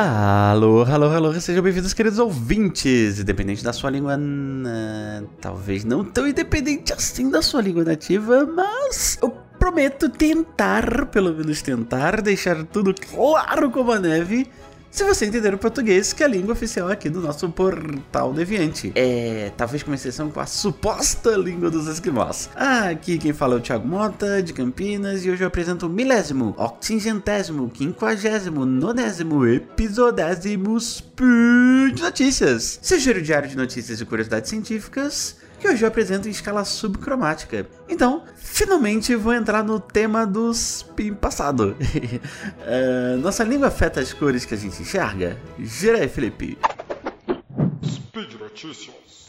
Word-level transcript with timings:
Alô, 0.00 0.84
alô, 0.84 1.10
alô, 1.10 1.40
sejam 1.40 1.60
bem-vindos, 1.60 1.92
queridos 1.92 2.20
ouvintes. 2.20 3.18
Independente 3.18 3.64
da 3.64 3.72
sua 3.72 3.90
língua. 3.90 4.16
Uh, 4.16 5.26
talvez 5.40 5.84
não 5.84 6.04
tão 6.04 6.28
independente 6.28 6.92
assim 6.92 7.28
da 7.28 7.42
sua 7.42 7.60
língua 7.60 7.82
nativa, 7.82 8.46
mas 8.46 9.18
eu 9.20 9.28
prometo 9.58 10.08
tentar, 10.08 11.06
pelo 11.06 11.34
menos 11.34 11.62
tentar, 11.62 12.22
deixar 12.22 12.62
tudo 12.62 12.94
claro 12.94 13.72
como 13.72 13.90
a 13.90 13.98
neve 13.98 14.46
se 14.98 15.04
você 15.04 15.26
entender 15.26 15.54
o 15.54 15.58
português, 15.58 16.12
que 16.12 16.24
é 16.24 16.26
a 16.26 16.28
língua 16.28 16.54
oficial 16.54 16.88
aqui 16.88 17.08
do 17.08 17.20
nosso 17.20 17.48
portal 17.50 18.32
Deviante. 18.32 18.90
É, 18.96 19.52
talvez 19.56 19.80
com 19.84 19.94
exceção 19.94 20.28
com 20.28 20.40
a 20.40 20.46
suposta 20.46 21.36
língua 21.36 21.70
dos 21.70 21.86
esquimós. 21.86 22.50
Ah, 22.56 22.88
aqui 22.88 23.16
quem 23.16 23.32
fala 23.32 23.54
é 23.54 23.58
o 23.58 23.60
Thiago 23.60 23.86
Mota, 23.86 24.42
de 24.42 24.52
Campinas, 24.52 25.24
e 25.24 25.30
hoje 25.30 25.44
eu 25.44 25.46
apresento 25.46 25.86
o 25.86 25.88
milésimo, 25.88 26.52
octingentésimo, 26.58 27.70
quinquagésimo, 27.70 28.66
nonésimo, 28.66 29.46
episodésimo 29.46 30.80
Speed 30.80 32.00
Notícias. 32.00 32.80
Seu 32.82 32.98
giro 32.98 33.22
diário 33.22 33.48
de 33.48 33.56
notícias 33.56 34.00
e 34.00 34.04
curiosidades 34.04 34.50
científicas 34.50 35.36
que 35.58 35.68
hoje 35.68 35.84
eu 35.84 35.88
apresento 35.88 36.28
em 36.28 36.30
escala 36.30 36.64
subcromática. 36.64 37.66
Então, 37.88 38.24
finalmente 38.36 39.14
vou 39.14 39.32
entrar 39.32 39.64
no 39.64 39.80
tema 39.80 40.26
do 40.26 40.50
spin 40.52 41.14
passado. 41.14 41.76
uh, 41.80 43.18
nossa 43.20 43.44
língua 43.44 43.68
afeta 43.68 44.00
as 44.00 44.12
cores 44.12 44.44
que 44.44 44.54
a 44.54 44.56
gente 44.56 44.80
enxerga? 44.80 45.36
Gira 45.58 45.98
aí, 45.98 46.08
Felipe. 46.08 46.58
Speed 47.84 48.34
Notícias. 48.40 49.28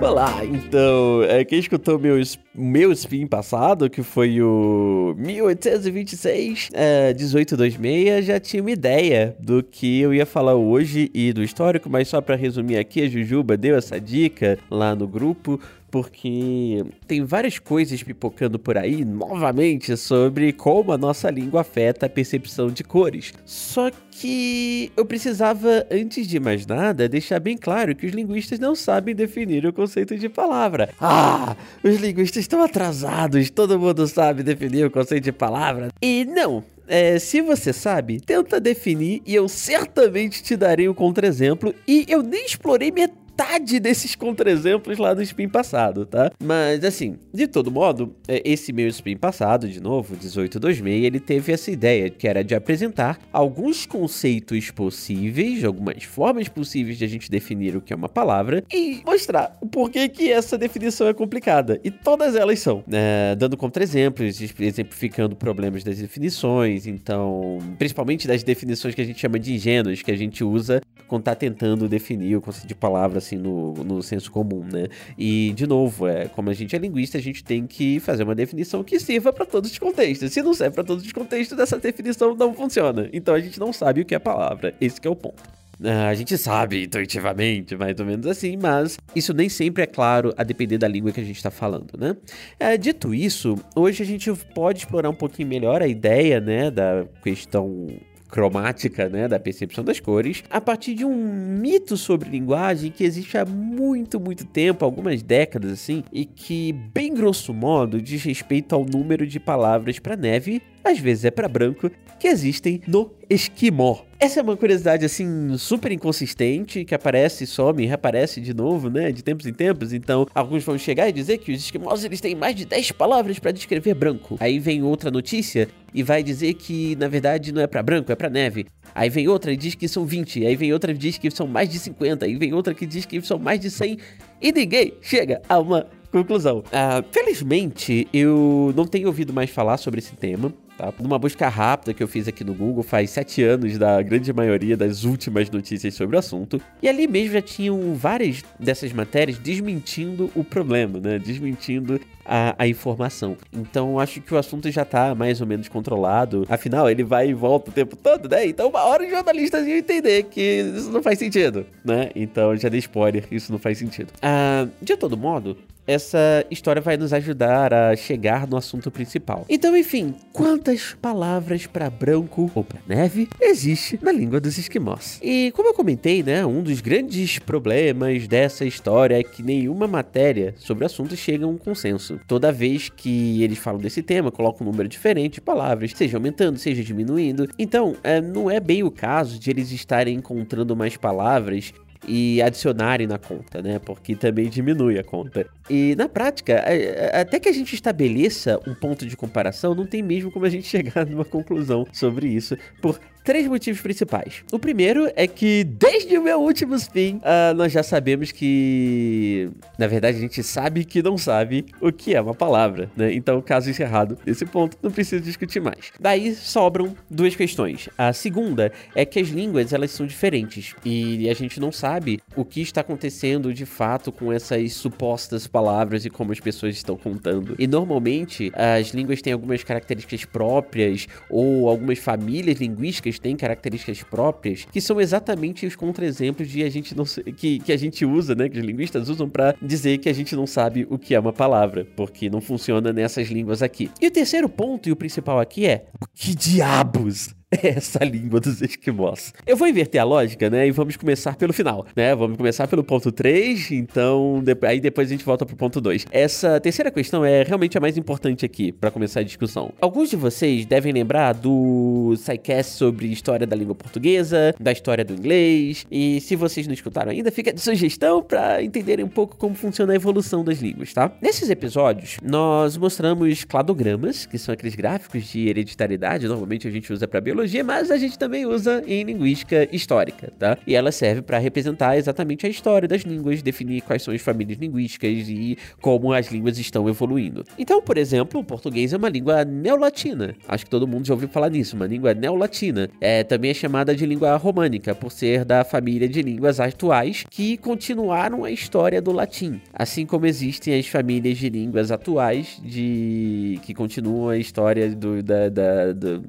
Olá, 0.00 0.44
então, 0.44 1.22
é, 1.24 1.44
quem 1.44 1.58
escutou 1.58 1.98
meu, 1.98 2.18
meu 2.56 2.92
spin 2.92 3.26
passado, 3.26 3.88
que 3.90 4.02
foi 4.02 4.40
o 4.40 5.14
1826, 5.18 6.70
é, 6.72 7.14
1826, 7.14 8.24
já 8.24 8.40
tinha 8.40 8.62
uma 8.62 8.70
ideia 8.70 9.36
do 9.38 9.62
que 9.62 10.00
eu 10.00 10.14
ia 10.14 10.26
falar 10.26 10.54
hoje 10.54 11.10
e 11.14 11.32
do 11.32 11.42
histórico, 11.42 11.88
mas 11.90 12.08
só 12.08 12.20
para 12.20 12.36
resumir 12.36 12.78
aqui, 12.78 13.02
a 13.02 13.08
Jujuba 13.08 13.56
deu 13.56 13.76
essa 13.76 14.00
dica 14.00 14.58
lá 14.70 14.94
no 14.94 15.06
grupo, 15.06 15.60
porque 15.90 16.84
tem 17.06 17.24
várias 17.24 17.58
coisas 17.58 18.02
pipocando 18.02 18.58
por 18.58 18.76
aí, 18.76 19.04
novamente, 19.04 19.96
sobre 19.96 20.52
como 20.52 20.92
a 20.92 20.98
nossa 20.98 21.30
língua 21.30 21.62
afeta 21.62 22.06
a 22.06 22.08
percepção 22.08 22.68
de 22.68 22.84
cores. 22.84 23.32
Só 23.44 23.90
que 24.10 24.90
eu 24.96 25.04
precisava, 25.04 25.86
antes 25.90 26.26
de 26.26 26.40
mais 26.40 26.66
nada, 26.66 27.08
deixar 27.08 27.38
bem 27.38 27.56
claro 27.56 27.94
que 27.94 28.06
os 28.06 28.12
linguistas 28.12 28.58
não 28.58 28.74
sabem 28.74 29.14
definir 29.14 29.66
o 29.66 29.72
conceito 29.72 30.16
de 30.16 30.28
palavra. 30.28 30.90
Ah, 31.00 31.56
os 31.82 31.96
linguistas 31.96 32.45
estão 32.46 32.62
atrasados, 32.62 33.50
todo 33.50 33.78
mundo 33.78 34.06
sabe 34.06 34.42
definir 34.42 34.86
o 34.86 34.90
conceito 34.90 35.24
de 35.24 35.32
palavra. 35.32 35.88
E 36.00 36.24
não, 36.24 36.64
é, 36.88 37.18
se 37.18 37.40
você 37.40 37.72
sabe, 37.72 38.20
tenta 38.20 38.60
definir 38.60 39.22
e 39.26 39.34
eu 39.34 39.48
certamente 39.48 40.42
te 40.42 40.56
darei 40.56 40.88
um 40.88 40.94
contra-exemplo. 40.94 41.74
E 41.86 42.06
eu 42.08 42.22
nem 42.22 42.46
explorei 42.46 42.90
metade 42.90 43.25
metade 43.36 43.78
desses 43.78 44.14
contra-exemplos 44.14 44.96
lá 44.96 45.12
do 45.12 45.22
spin 45.22 45.48
passado, 45.48 46.06
tá? 46.06 46.32
Mas 46.42 46.82
assim, 46.82 47.18
de 47.32 47.46
todo 47.46 47.70
modo, 47.70 48.14
é, 48.26 48.40
esse 48.44 48.72
meu 48.72 48.88
spin 48.88 49.16
passado, 49.16 49.68
de 49.68 49.78
novo, 49.78 50.14
1826, 50.14 51.04
ele 51.04 51.20
teve 51.20 51.52
essa 51.52 51.70
ideia, 51.70 52.08
que 52.08 52.26
era 52.26 52.42
de 52.42 52.54
apresentar 52.54 53.18
alguns 53.30 53.84
conceitos 53.84 54.70
possíveis, 54.70 55.62
algumas 55.64 56.02
formas 56.04 56.48
possíveis 56.48 56.96
de 56.96 57.04
a 57.04 57.08
gente 57.08 57.30
definir 57.30 57.76
o 57.76 57.80
que 57.80 57.92
é 57.92 57.96
uma 57.96 58.08
palavra 58.08 58.64
e 58.72 59.02
mostrar 59.04 59.56
o 59.60 59.66
porquê 59.66 60.08
que 60.08 60.32
essa 60.32 60.56
definição 60.56 61.06
é 61.06 61.12
complicada. 61.12 61.78
E 61.84 61.90
todas 61.90 62.34
elas 62.34 62.58
são, 62.58 62.82
né? 62.86 63.34
dando 63.36 63.56
contra-exemplos, 63.56 64.40
exemplificando 64.58 65.36
problemas 65.36 65.84
das 65.84 65.98
definições, 65.98 66.86
então, 66.86 67.58
principalmente 67.78 68.26
das 68.26 68.42
definições 68.42 68.94
que 68.94 69.02
a 69.02 69.04
gente 69.04 69.20
chama 69.20 69.38
de 69.38 69.54
ingênuos, 69.54 70.00
que 70.00 70.10
a 70.10 70.16
gente 70.16 70.42
usa 70.42 70.80
quando 71.06 71.24
tá 71.24 71.34
tentando 71.34 71.88
definir 71.88 72.36
o 72.36 72.40
conceito 72.40 72.66
de 72.66 72.74
palavra 72.74 73.18
assim 73.18 73.36
no, 73.36 73.72
no 73.74 74.02
senso 74.02 74.30
comum, 74.30 74.64
né? 74.64 74.86
E 75.16 75.52
de 75.54 75.66
novo, 75.66 76.06
é, 76.06 76.28
como 76.28 76.50
a 76.50 76.54
gente 76.54 76.74
é 76.74 76.78
linguista, 76.78 77.18
a 77.18 77.20
gente 77.20 77.42
tem 77.42 77.66
que 77.66 78.00
fazer 78.00 78.24
uma 78.24 78.34
definição 78.34 78.82
que 78.82 78.98
sirva 78.98 79.32
para 79.32 79.46
todos 79.46 79.70
os 79.70 79.78
contextos. 79.78 80.32
Se 80.32 80.42
não 80.42 80.54
serve 80.54 80.74
para 80.74 80.84
todos 80.84 81.04
os 81.04 81.12
contextos, 81.12 81.58
essa 81.58 81.78
definição 81.78 82.34
não 82.34 82.54
funciona. 82.54 83.08
Então 83.12 83.34
a 83.34 83.40
gente 83.40 83.58
não 83.58 83.72
sabe 83.72 84.00
o 84.00 84.04
que 84.04 84.14
é 84.14 84.18
palavra. 84.18 84.74
Esse 84.80 85.00
é 85.02 85.10
o 85.10 85.16
ponto. 85.16 85.42
Ah, 85.82 86.08
a 86.08 86.14
gente 86.14 86.38
sabe 86.38 86.84
intuitivamente, 86.84 87.76
mais 87.76 87.98
ou 88.00 88.06
menos 88.06 88.26
assim, 88.26 88.56
mas 88.56 88.98
isso 89.14 89.34
nem 89.34 89.48
sempre 89.48 89.82
é 89.82 89.86
claro 89.86 90.32
a 90.36 90.42
depender 90.42 90.78
da 90.78 90.88
língua 90.88 91.12
que 91.12 91.20
a 91.20 91.24
gente 91.24 91.36
está 91.36 91.50
falando, 91.50 91.98
né? 91.98 92.16
É, 92.58 92.78
dito 92.78 93.14
isso, 93.14 93.58
hoje 93.74 94.02
a 94.02 94.06
gente 94.06 94.32
pode 94.54 94.78
explorar 94.78 95.10
um 95.10 95.14
pouquinho 95.14 95.48
melhor 95.48 95.82
a 95.82 95.86
ideia, 95.86 96.40
né, 96.40 96.70
da 96.70 97.04
questão 97.22 97.88
cromática, 98.28 99.08
né, 99.08 99.28
da 99.28 99.38
percepção 99.38 99.84
das 99.84 100.00
cores, 100.00 100.42
a 100.50 100.60
partir 100.60 100.94
de 100.94 101.04
um 101.04 101.14
mito 101.58 101.96
sobre 101.96 102.28
linguagem 102.28 102.90
que 102.90 103.04
existe 103.04 103.38
há 103.38 103.44
muito, 103.44 104.18
muito 104.18 104.44
tempo, 104.44 104.84
algumas 104.84 105.22
décadas 105.22 105.72
assim, 105.72 106.04
e 106.12 106.24
que, 106.24 106.72
bem 106.72 107.14
grosso 107.14 107.54
modo, 107.54 108.00
diz 108.00 108.22
respeito 108.22 108.74
ao 108.74 108.84
número 108.84 109.26
de 109.26 109.38
palavras 109.38 109.98
para 109.98 110.16
neve, 110.16 110.62
às 110.86 110.98
vezes 110.98 111.24
é 111.24 111.30
para 111.30 111.48
branco, 111.48 111.90
que 112.18 112.28
existem 112.28 112.80
no 112.86 113.10
esquimó. 113.28 113.98
Essa 114.18 114.40
é 114.40 114.42
uma 114.42 114.56
curiosidade, 114.56 115.04
assim, 115.04 115.58
super 115.58 115.92
inconsistente, 115.92 116.84
que 116.84 116.94
aparece 116.94 117.46
some 117.46 117.82
e 117.82 117.86
reaparece 117.86 118.40
de 118.40 118.54
novo, 118.54 118.88
né, 118.88 119.12
de 119.12 119.22
tempos 119.22 119.46
em 119.46 119.52
tempos. 119.52 119.92
Então, 119.92 120.26
alguns 120.34 120.64
vão 120.64 120.78
chegar 120.78 121.08
e 121.08 121.12
dizer 121.12 121.38
que 121.38 121.52
os 121.52 121.60
esquimós, 121.60 122.02
eles 122.02 122.20
têm 122.20 122.34
mais 122.34 122.54
de 122.54 122.64
10 122.64 122.92
palavras 122.92 123.38
para 123.38 123.50
descrever 123.50 123.94
branco. 123.94 124.36
Aí 124.40 124.58
vem 124.58 124.82
outra 124.82 125.10
notícia 125.10 125.68
e 125.92 126.02
vai 126.02 126.22
dizer 126.22 126.54
que, 126.54 126.96
na 126.96 127.08
verdade, 127.08 127.52
não 127.52 127.60
é 127.60 127.66
para 127.66 127.82
branco, 127.82 128.10
é 128.10 128.14
para 128.14 128.30
neve. 128.30 128.66
Aí 128.94 129.10
vem 129.10 129.28
outra 129.28 129.52
e 129.52 129.56
diz 129.56 129.74
que 129.74 129.86
são 129.86 130.06
20. 130.06 130.46
Aí 130.46 130.56
vem 130.56 130.72
outra 130.72 130.92
e 130.92 130.96
diz 130.96 131.18
que 131.18 131.30
são 131.30 131.46
mais 131.46 131.68
de 131.68 131.78
50. 131.78 132.24
Aí 132.24 132.36
vem 132.36 132.54
outra 132.54 132.72
que 132.72 132.86
diz 132.86 133.04
que 133.04 133.20
são 133.20 133.38
mais 133.38 133.60
de 133.60 133.70
100. 133.70 133.98
E 134.40 134.52
ninguém 134.52 134.94
chega 135.02 135.42
a 135.46 135.58
uma 135.58 135.86
conclusão. 136.10 136.60
Uh, 136.60 137.04
felizmente, 137.10 138.08
eu 138.12 138.72
não 138.74 138.86
tenho 138.86 139.08
ouvido 139.08 139.32
mais 139.34 139.50
falar 139.50 139.76
sobre 139.76 139.98
esse 139.98 140.16
tema. 140.16 140.52
Tá? 140.76 140.92
Numa 141.00 141.18
busca 141.18 141.48
rápida 141.48 141.94
que 141.94 142.02
eu 142.02 142.08
fiz 142.08 142.28
aqui 142.28 142.44
no 142.44 142.54
Google, 142.54 142.82
faz 142.82 143.10
sete 143.10 143.42
anos 143.42 143.78
da 143.78 144.02
grande 144.02 144.32
maioria 144.32 144.76
das 144.76 145.04
últimas 145.04 145.50
notícias 145.50 145.94
sobre 145.94 146.16
o 146.16 146.18
assunto, 146.18 146.60
e 146.82 146.88
ali 146.88 147.06
mesmo 147.06 147.32
já 147.32 147.42
tinham 147.42 147.94
várias 147.94 148.44
dessas 148.60 148.92
matérias 148.92 149.38
desmentindo 149.38 150.30
o 150.34 150.44
problema, 150.44 151.00
né? 151.00 151.18
Desmentindo 151.18 151.98
a, 152.28 152.54
a 152.58 152.68
informação. 152.68 153.36
Então 153.52 153.98
acho 153.98 154.20
que 154.20 154.34
o 154.34 154.38
assunto 154.38 154.70
já 154.70 154.84
tá 154.84 155.14
mais 155.14 155.40
ou 155.40 155.46
menos 155.46 155.68
controlado. 155.68 156.44
Afinal, 156.48 156.88
ele 156.90 157.04
vai 157.04 157.30
e 157.30 157.34
volta 157.34 157.70
o 157.70 157.72
tempo 157.72 157.96
todo, 157.96 158.28
né? 158.28 158.46
Então 158.46 158.68
uma 158.68 158.82
hora 158.84 159.04
os 159.04 159.10
jornalistas 159.10 159.66
iam 159.66 159.76
entender 159.76 160.24
que 160.24 160.72
isso 160.76 160.90
não 160.90 161.02
faz 161.02 161.18
sentido, 161.18 161.66
né? 161.84 162.10
Então 162.14 162.56
já 162.56 162.68
dei 162.68 162.80
spoiler, 162.80 163.24
isso 163.30 163.52
não 163.52 163.58
faz 163.58 163.78
sentido. 163.78 164.12
Ah, 164.22 164.66
de 164.80 164.96
todo 164.96 165.16
modo, 165.16 165.56
essa 165.86 166.44
história 166.50 166.82
vai 166.82 166.96
nos 166.96 167.12
ajudar 167.12 167.72
a 167.72 167.94
chegar 167.94 168.46
no 168.46 168.56
assunto 168.56 168.90
principal. 168.90 169.46
Então, 169.48 169.76
enfim, 169.76 170.14
quantas 170.32 170.94
palavras 171.00 171.66
para 171.66 171.88
branco 171.88 172.50
ou 172.54 172.64
para 172.64 172.80
neve 172.86 173.28
existe 173.40 173.98
na 174.02 174.10
língua 174.10 174.40
dos 174.40 174.58
esquimós? 174.58 175.20
E 175.22 175.52
como 175.54 175.68
eu 175.68 175.74
comentei, 175.74 176.22
né, 176.22 176.44
um 176.44 176.62
dos 176.62 176.80
grandes 176.80 177.38
problemas 177.38 178.26
dessa 178.26 178.64
história 178.64 179.18
é 179.18 179.22
que 179.22 179.42
nenhuma 179.42 179.86
matéria 179.86 180.54
sobre 180.58 180.84
o 180.84 180.86
assunto 180.86 181.16
chega 181.16 181.44
a 181.44 181.48
um 181.48 181.56
consenso. 181.56 182.15
Toda 182.26 182.52
vez 182.52 182.88
que 182.88 183.42
eles 183.42 183.58
falam 183.58 183.80
desse 183.80 184.02
tema, 184.02 184.30
colocam 184.30 184.66
um 184.66 184.70
número 184.70 184.88
diferente 184.88 185.34
de 185.34 185.40
palavras, 185.40 185.92
seja 185.92 186.16
aumentando, 186.16 186.58
seja 186.58 186.82
diminuindo. 186.82 187.48
Então, 187.58 187.96
é, 188.02 188.20
não 188.20 188.50
é 188.50 188.60
bem 188.60 188.82
o 188.82 188.90
caso 188.90 189.38
de 189.38 189.50
eles 189.50 189.70
estarem 189.70 190.16
encontrando 190.16 190.76
mais 190.76 190.96
palavras 190.96 191.72
e 192.06 192.40
adicionarem 192.42 193.06
na 193.06 193.18
conta, 193.18 193.60
né? 193.60 193.78
Porque 193.78 194.14
também 194.14 194.48
diminui 194.48 194.98
a 194.98 195.04
conta. 195.04 195.46
E 195.68 195.94
na 195.96 196.08
prática, 196.08 196.64
até 197.12 197.40
que 197.40 197.48
a 197.48 197.52
gente 197.52 197.74
estabeleça 197.74 198.60
um 198.66 198.74
ponto 198.74 199.06
de 199.06 199.16
comparação, 199.16 199.74
não 199.74 199.86
tem 199.86 200.02
mesmo 200.02 200.30
como 200.30 200.44
a 200.44 200.50
gente 200.50 200.66
chegar 200.68 201.06
numa 201.06 201.24
conclusão 201.24 201.86
sobre 201.92 202.28
isso, 202.28 202.56
por 202.80 203.00
três 203.26 203.48
motivos 203.48 203.80
principais. 203.80 204.44
O 204.52 204.58
primeiro 204.58 205.10
é 205.16 205.26
que 205.26 205.64
desde 205.64 206.16
o 206.16 206.22
meu 206.22 206.40
último 206.40 206.76
spin, 206.76 207.16
uh, 207.16 207.52
nós 207.56 207.72
já 207.72 207.82
sabemos 207.82 208.30
que. 208.30 209.50
Na 209.76 209.88
verdade, 209.88 210.16
a 210.16 210.20
gente 210.20 210.42
sabe 210.44 210.84
que 210.84 211.02
não 211.02 211.18
sabe 211.18 211.66
o 211.80 211.90
que 211.90 212.14
é 212.14 212.20
uma 212.20 212.34
palavra, 212.34 212.88
né? 212.96 213.12
Então, 213.12 213.42
caso 213.42 213.68
encerrado 213.68 214.16
nesse 214.24 214.46
ponto, 214.46 214.78
não 214.80 214.92
preciso 214.92 215.22
discutir 215.24 215.60
mais. 215.60 215.90
Daí 215.98 216.36
sobram 216.36 216.94
duas 217.10 217.34
questões. 217.34 217.88
A 217.98 218.12
segunda 218.12 218.70
é 218.94 219.04
que 219.04 219.18
as 219.18 219.28
línguas 219.28 219.72
elas 219.72 219.90
são 219.90 220.06
diferentes 220.06 220.74
e 220.84 221.28
a 221.28 221.34
gente 221.34 221.58
não 221.58 221.72
sabe 221.72 222.20
o 222.36 222.44
que 222.44 222.60
está 222.60 222.80
acontecendo 222.80 223.52
de 223.52 223.66
fato 223.66 224.12
com 224.12 224.32
essas 224.32 224.72
supostas 224.74 225.48
palavras 225.48 226.04
e 226.04 226.10
como 226.10 226.30
as 226.30 226.38
pessoas 226.38 226.76
estão 226.76 226.96
contando. 226.96 227.56
E 227.58 227.66
normalmente 227.66 228.52
as 228.54 228.90
línguas 228.90 229.20
têm 229.20 229.32
algumas 229.32 229.64
características 229.64 230.24
próprias 230.24 231.08
ou 231.28 231.68
algumas 231.68 231.98
famílias 231.98 232.60
linguísticas 232.60 233.15
línguas 233.16 233.18
têm 233.18 233.36
características 233.36 234.02
próprias 234.02 234.66
que 234.70 234.80
são 234.80 235.00
exatamente 235.00 235.66
os 235.66 235.74
contra-exemplos 235.74 236.48
de 236.48 236.62
a 236.62 236.70
gente 236.70 236.96
não 236.96 237.04
que, 237.04 237.58
que 237.58 237.72
a 237.72 237.76
gente 237.76 238.04
usa, 238.04 238.34
né, 238.34 238.48
que 238.48 238.58
os 238.58 238.64
linguistas 238.64 239.08
usam 239.08 239.28
para 239.28 239.54
dizer 239.60 239.98
que 239.98 240.08
a 240.08 240.12
gente 240.12 240.34
não 240.36 240.46
sabe 240.46 240.86
o 240.90 240.98
que 240.98 241.14
é 241.14 241.20
uma 241.20 241.32
palavra, 241.32 241.86
porque 241.96 242.30
não 242.30 242.40
funciona 242.40 242.92
nessas 242.92 243.28
línguas 243.28 243.62
aqui. 243.62 243.90
E 244.00 244.06
o 244.06 244.10
terceiro 244.10 244.48
ponto 244.48 244.88
e 244.88 244.92
o 244.92 244.96
principal 244.96 245.40
aqui 245.40 245.66
é: 245.66 245.86
o 246.00 246.06
que 246.14 246.34
diabos 246.34 247.34
é 247.62 247.68
essa 247.76 248.04
língua 248.04 248.40
dos 248.40 248.60
esquimós. 248.60 249.32
Eu 249.46 249.56
vou 249.56 249.68
inverter 249.68 250.00
a 250.00 250.04
lógica, 250.04 250.50
né? 250.50 250.66
E 250.66 250.70
vamos 250.70 250.96
começar 250.96 251.36
pelo 251.36 251.52
final, 251.52 251.86
né? 251.94 252.14
Vamos 252.14 252.36
começar 252.36 252.66
pelo 252.66 252.84
ponto 252.84 253.10
3, 253.10 253.70
então 253.72 254.42
aí 254.62 254.80
depois 254.80 255.08
a 255.08 255.12
gente 255.12 255.24
volta 255.24 255.44
pro 255.46 255.56
ponto 255.56 255.80
2. 255.80 256.06
Essa 256.10 256.60
terceira 256.60 256.90
questão 256.90 257.24
é 257.24 257.42
realmente 257.42 257.76
a 257.76 257.80
mais 257.80 257.96
importante 257.96 258.44
aqui 258.44 258.72
para 258.72 258.90
começar 258.90 259.20
a 259.20 259.22
discussão. 259.22 259.72
Alguns 259.80 260.10
de 260.10 260.16
vocês 260.16 260.66
devem 260.66 260.92
lembrar 260.92 261.32
do 261.32 262.14
SciCast 262.16 262.72
sobre 262.72 263.06
história 263.06 263.46
da 263.46 263.56
língua 263.56 263.74
portuguesa, 263.74 264.54
da 264.58 264.72
história 264.72 265.04
do 265.04 265.14
inglês, 265.14 265.86
e 265.90 266.20
se 266.20 266.36
vocês 266.36 266.66
não 266.66 266.74
escutaram 266.74 267.10
ainda, 267.10 267.30
fica 267.30 267.52
de 267.52 267.60
sugestão 267.60 268.22
para 268.22 268.62
entenderem 268.62 269.04
um 269.04 269.08
pouco 269.08 269.36
como 269.36 269.54
funciona 269.54 269.92
a 269.92 269.96
evolução 269.96 270.44
das 270.44 270.58
línguas, 270.58 270.92
tá? 270.92 271.12
Nesses 271.20 271.48
episódios, 271.50 272.16
nós 272.22 272.76
mostramos 272.76 273.44
cladogramas, 273.44 274.26
que 274.26 274.38
são 274.38 274.52
aqueles 274.52 274.74
gráficos 274.74 275.24
de 275.24 275.48
hereditariedade, 275.48 276.28
normalmente 276.28 276.68
a 276.68 276.70
gente 276.70 276.92
usa 276.92 277.06
para 277.06 277.20
biologia 277.20 277.45
mas 277.64 277.90
a 277.90 277.96
gente 277.96 278.18
também 278.18 278.46
usa 278.46 278.82
em 278.86 279.02
linguística 279.02 279.68
histórica, 279.74 280.32
tá? 280.38 280.58
E 280.66 280.74
ela 280.74 280.92
serve 280.92 281.22
para 281.22 281.38
representar 281.38 281.96
exatamente 281.96 282.46
a 282.46 282.48
história 282.48 282.88
das 282.88 283.02
línguas, 283.02 283.42
definir 283.42 283.82
quais 283.82 284.02
são 284.02 284.12
as 284.12 284.20
famílias 284.20 284.58
linguísticas 284.58 285.28
e 285.28 285.56
como 285.80 286.12
as 286.12 286.30
línguas 286.30 286.58
estão 286.58 286.88
evoluindo. 286.88 287.44
Então, 287.58 287.80
por 287.80 287.96
exemplo, 287.96 288.40
o 288.40 288.44
português 288.44 288.92
é 288.92 288.96
uma 288.96 289.08
língua 289.08 289.44
neolatina. 289.44 290.34
Acho 290.48 290.64
que 290.64 290.70
todo 290.70 290.86
mundo 290.86 291.06
já 291.06 291.14
ouviu 291.14 291.28
falar 291.28 291.50
nisso, 291.50 291.76
uma 291.76 291.86
língua 291.86 292.14
neolatina. 292.14 292.88
É, 293.00 293.22
também 293.24 293.50
é 293.50 293.54
chamada 293.54 293.94
de 293.94 294.06
língua 294.06 294.36
românica, 294.36 294.94
por 294.94 295.12
ser 295.12 295.44
da 295.44 295.64
família 295.64 296.08
de 296.08 296.22
línguas 296.22 296.60
atuais 296.60 297.24
que 297.30 297.56
continuaram 297.56 298.44
a 298.44 298.50
história 298.50 299.00
do 299.00 299.12
latim. 299.12 299.60
Assim 299.72 300.06
como 300.06 300.26
existem 300.26 300.78
as 300.78 300.86
famílias 300.86 301.38
de 301.38 301.48
línguas 301.48 301.90
atuais 301.90 302.60
de 302.62 303.58
que 303.62 303.74
continuam 303.74 304.28
a 304.28 304.38
história 304.38 304.90
do, 304.94 305.22
da, 305.22 305.48
da, 305.48 305.92
do 305.92 306.24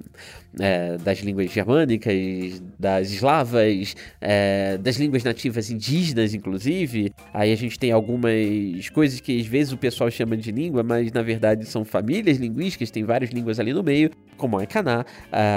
é, 0.60 0.98
das 0.98 1.20
línguas 1.20 1.52
germânicas, 1.52 2.62
das 2.80 3.12
eslavas, 3.12 3.96
é, 4.22 4.78
das 4.78 4.98
línguas 4.98 5.24
nativas 5.24 5.70
indígenas, 5.70 6.34
inclusive. 6.34 7.12
Aí 7.34 7.52
a 7.52 7.56
gente 7.56 7.78
tem 7.78 7.92
algumas 7.92 8.90
coisas 8.94 9.20
que 9.20 9.40
às 9.40 9.46
vezes 9.46 9.74
o 9.74 9.78
pessoal 9.78 10.10
chama 10.10 10.36
de 10.38 10.52
língua, 10.52 10.84
mas 10.84 11.12
na 11.12 11.22
verdade 11.22 11.66
são 11.66 11.84
famílias 11.84 12.38
linguísticas, 12.38 12.92
tem 12.92 13.04
várias 13.04 13.32
línguas 13.32 13.60
ali 13.60 13.74
no 13.74 13.84
meio, 13.84 14.10
como 14.38 14.58
a 14.58 14.64
Ekaná, 14.64 15.06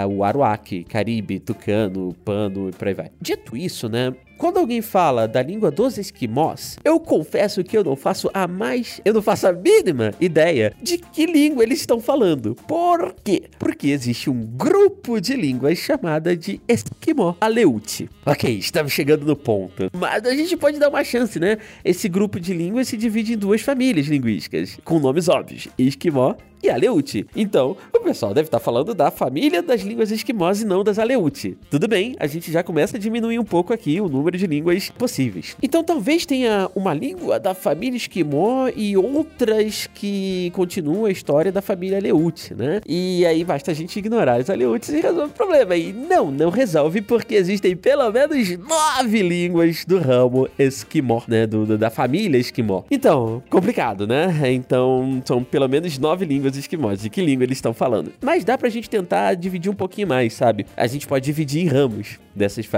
o 0.09 0.25
Aruac, 0.25 0.85
Caribe, 0.85 1.41
Tucano, 1.41 2.15
Pano 2.25 2.69
e 2.69 2.73
por 2.73 2.89
aí 2.89 2.95
vai. 2.95 3.11
Dito 3.21 3.57
isso, 3.57 3.89
né? 3.89 4.15
Quando 4.41 4.57
alguém 4.57 4.81
fala 4.81 5.29
da 5.29 5.43
língua 5.43 5.71
dos 5.71 5.99
esquimós, 5.99 6.79
eu 6.83 6.99
confesso 6.99 7.63
que 7.63 7.77
eu 7.77 7.85
não 7.85 7.95
faço 7.95 8.31
a 8.33 8.49
mais, 8.49 8.99
eu 9.05 9.13
não 9.13 9.21
faço 9.21 9.47
a 9.47 9.53
mínima 9.53 10.15
ideia 10.19 10.73
de 10.83 10.97
que 10.97 11.27
língua 11.27 11.63
eles 11.63 11.81
estão 11.81 12.01
falando. 12.01 12.55
Por 12.67 13.15
quê? 13.23 13.43
Porque 13.59 13.89
existe 13.89 14.31
um 14.31 14.41
grupo 14.41 15.21
de 15.21 15.35
línguas 15.37 15.77
chamada 15.77 16.35
de 16.35 16.59
esquimó 16.67 17.35
Aleut. 17.39 18.09
Ok, 18.25 18.51
estamos 18.57 18.93
chegando 18.93 19.27
no 19.27 19.37
ponto. 19.37 19.91
Mas 19.93 20.25
a 20.25 20.35
gente 20.35 20.57
pode 20.57 20.79
dar 20.79 20.89
uma 20.89 21.05
chance, 21.05 21.39
né? 21.39 21.59
Esse 21.85 22.09
grupo 22.09 22.41
de 22.41 22.55
línguas 22.55 22.89
se 22.89 22.97
divide 22.97 23.35
em 23.35 23.37
duas 23.37 23.61
famílias 23.61 24.07
linguísticas, 24.07 24.79
com 24.83 24.99
nomes 24.99 25.29
óbvios: 25.29 25.69
esquimó 25.77 26.35
e 26.63 26.71
Aleut. 26.71 27.27
Então, 27.35 27.77
o 27.95 28.01
pessoal 28.01 28.35
deve 28.35 28.49
estar 28.49 28.59
falando 28.59 28.95
da 28.95 29.11
família 29.11 29.63
das 29.63 29.83
línguas 29.83 30.11
esquimós 30.11 30.63
e 30.63 30.65
não 30.65 30.85
das 30.85 30.99
Aleut. 30.99 31.57
Tudo 31.71 31.89
bem, 31.89 32.15
a 32.19 32.27
gente 32.27 32.51
já 32.51 32.63
começa 32.63 32.97
a 32.97 33.01
diminuir 33.01 33.39
um 33.39 33.45
pouco 33.45 33.73
aqui 33.73 34.01
o 34.01 34.09
número 34.09 34.37
de 34.37 34.47
línguas 34.47 34.91
possíveis. 34.91 35.57
Então, 35.63 35.83
talvez 35.83 36.27
tenha 36.27 36.71
uma 36.75 36.93
língua 36.95 37.39
da 37.39 37.55
família 37.55 37.97
esquimó 37.97 38.69
e 38.75 38.97
outras 38.97 39.89
que 39.95 40.51
continuam 40.55 41.05
a 41.07 41.11
história 41.11 41.53
da 41.53 41.63
família 41.63 41.99
Aleut, 41.99 42.55
né? 42.55 42.81
E 42.87 43.25
aí 43.27 43.45
basta 43.45 43.71
a 43.71 43.75
gente 43.75 43.99
ignorar 43.99 44.41
as 44.41 44.51
Aleuts 44.51 44.89
e 44.89 45.01
resolve 45.01 45.33
o 45.33 45.35
problema. 45.35 45.77
E 45.77 45.93
não, 45.93 46.31
não 46.31 46.51
resolve 46.51 47.01
porque 47.01 47.35
existem 47.35 47.77
pelo 47.77 48.11
menos 48.11 48.59
nove 48.59 49.23
línguas 49.23 49.85
do 49.85 49.99
ramo 49.99 50.49
esquimó, 50.59 51.23
né? 51.27 51.47
Do, 51.47 51.79
da 51.79 51.91
família 51.91 52.39
esquimó. 52.39 52.83
Então, 52.91 53.43
complicado, 53.49 54.07
né? 54.07 54.31
Então, 54.53 55.23
são 55.25 55.43
pelo 55.43 55.69
menos 55.69 55.99
nove 55.99 56.25
línguas 56.25 56.50
os 56.51 56.57
esquimós, 56.57 57.01
de 57.01 57.11
que 57.11 57.21
língua 57.21 57.45
eles 57.45 57.59
estão 57.59 57.73
falando. 57.73 58.13
Mas 58.21 58.45
dá 58.45 58.57
pra 58.57 58.69
gente 58.69 58.89
tentar 58.89 59.35
dividir 59.35 59.71
um 59.71 59.75
pouquinho 59.75 60.09
mais, 60.09 60.35
sabe? 60.35 60.67
A 60.77 60.87
gente 60.87 61.07
pode 61.07 61.25
dividir 61.25 61.63
em 61.63 61.67
ramos 61.67 62.19
dessas 62.35 62.69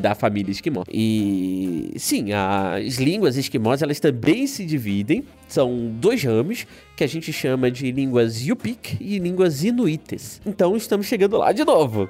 da 0.00 0.14
família 0.14 0.50
esquimó. 0.50 0.84
E 0.90 1.92
sim, 1.96 2.32
as 2.32 2.96
línguas 2.96 3.36
esquimós, 3.36 3.82
elas 3.82 4.00
também 4.00 4.46
se 4.46 4.64
dividem. 4.64 5.24
São 5.48 5.90
dois 6.00 6.22
ramos 6.22 6.66
que 6.96 7.04
a 7.04 7.06
gente 7.06 7.32
chama 7.32 7.70
de 7.70 7.90
línguas 7.92 8.40
Yupik 8.40 8.96
e 9.00 9.18
línguas 9.18 9.62
Inuites. 9.62 10.40
Então 10.46 10.76
estamos 10.76 11.06
chegando 11.06 11.36
lá 11.36 11.52
de 11.52 11.64
novo. 11.64 12.08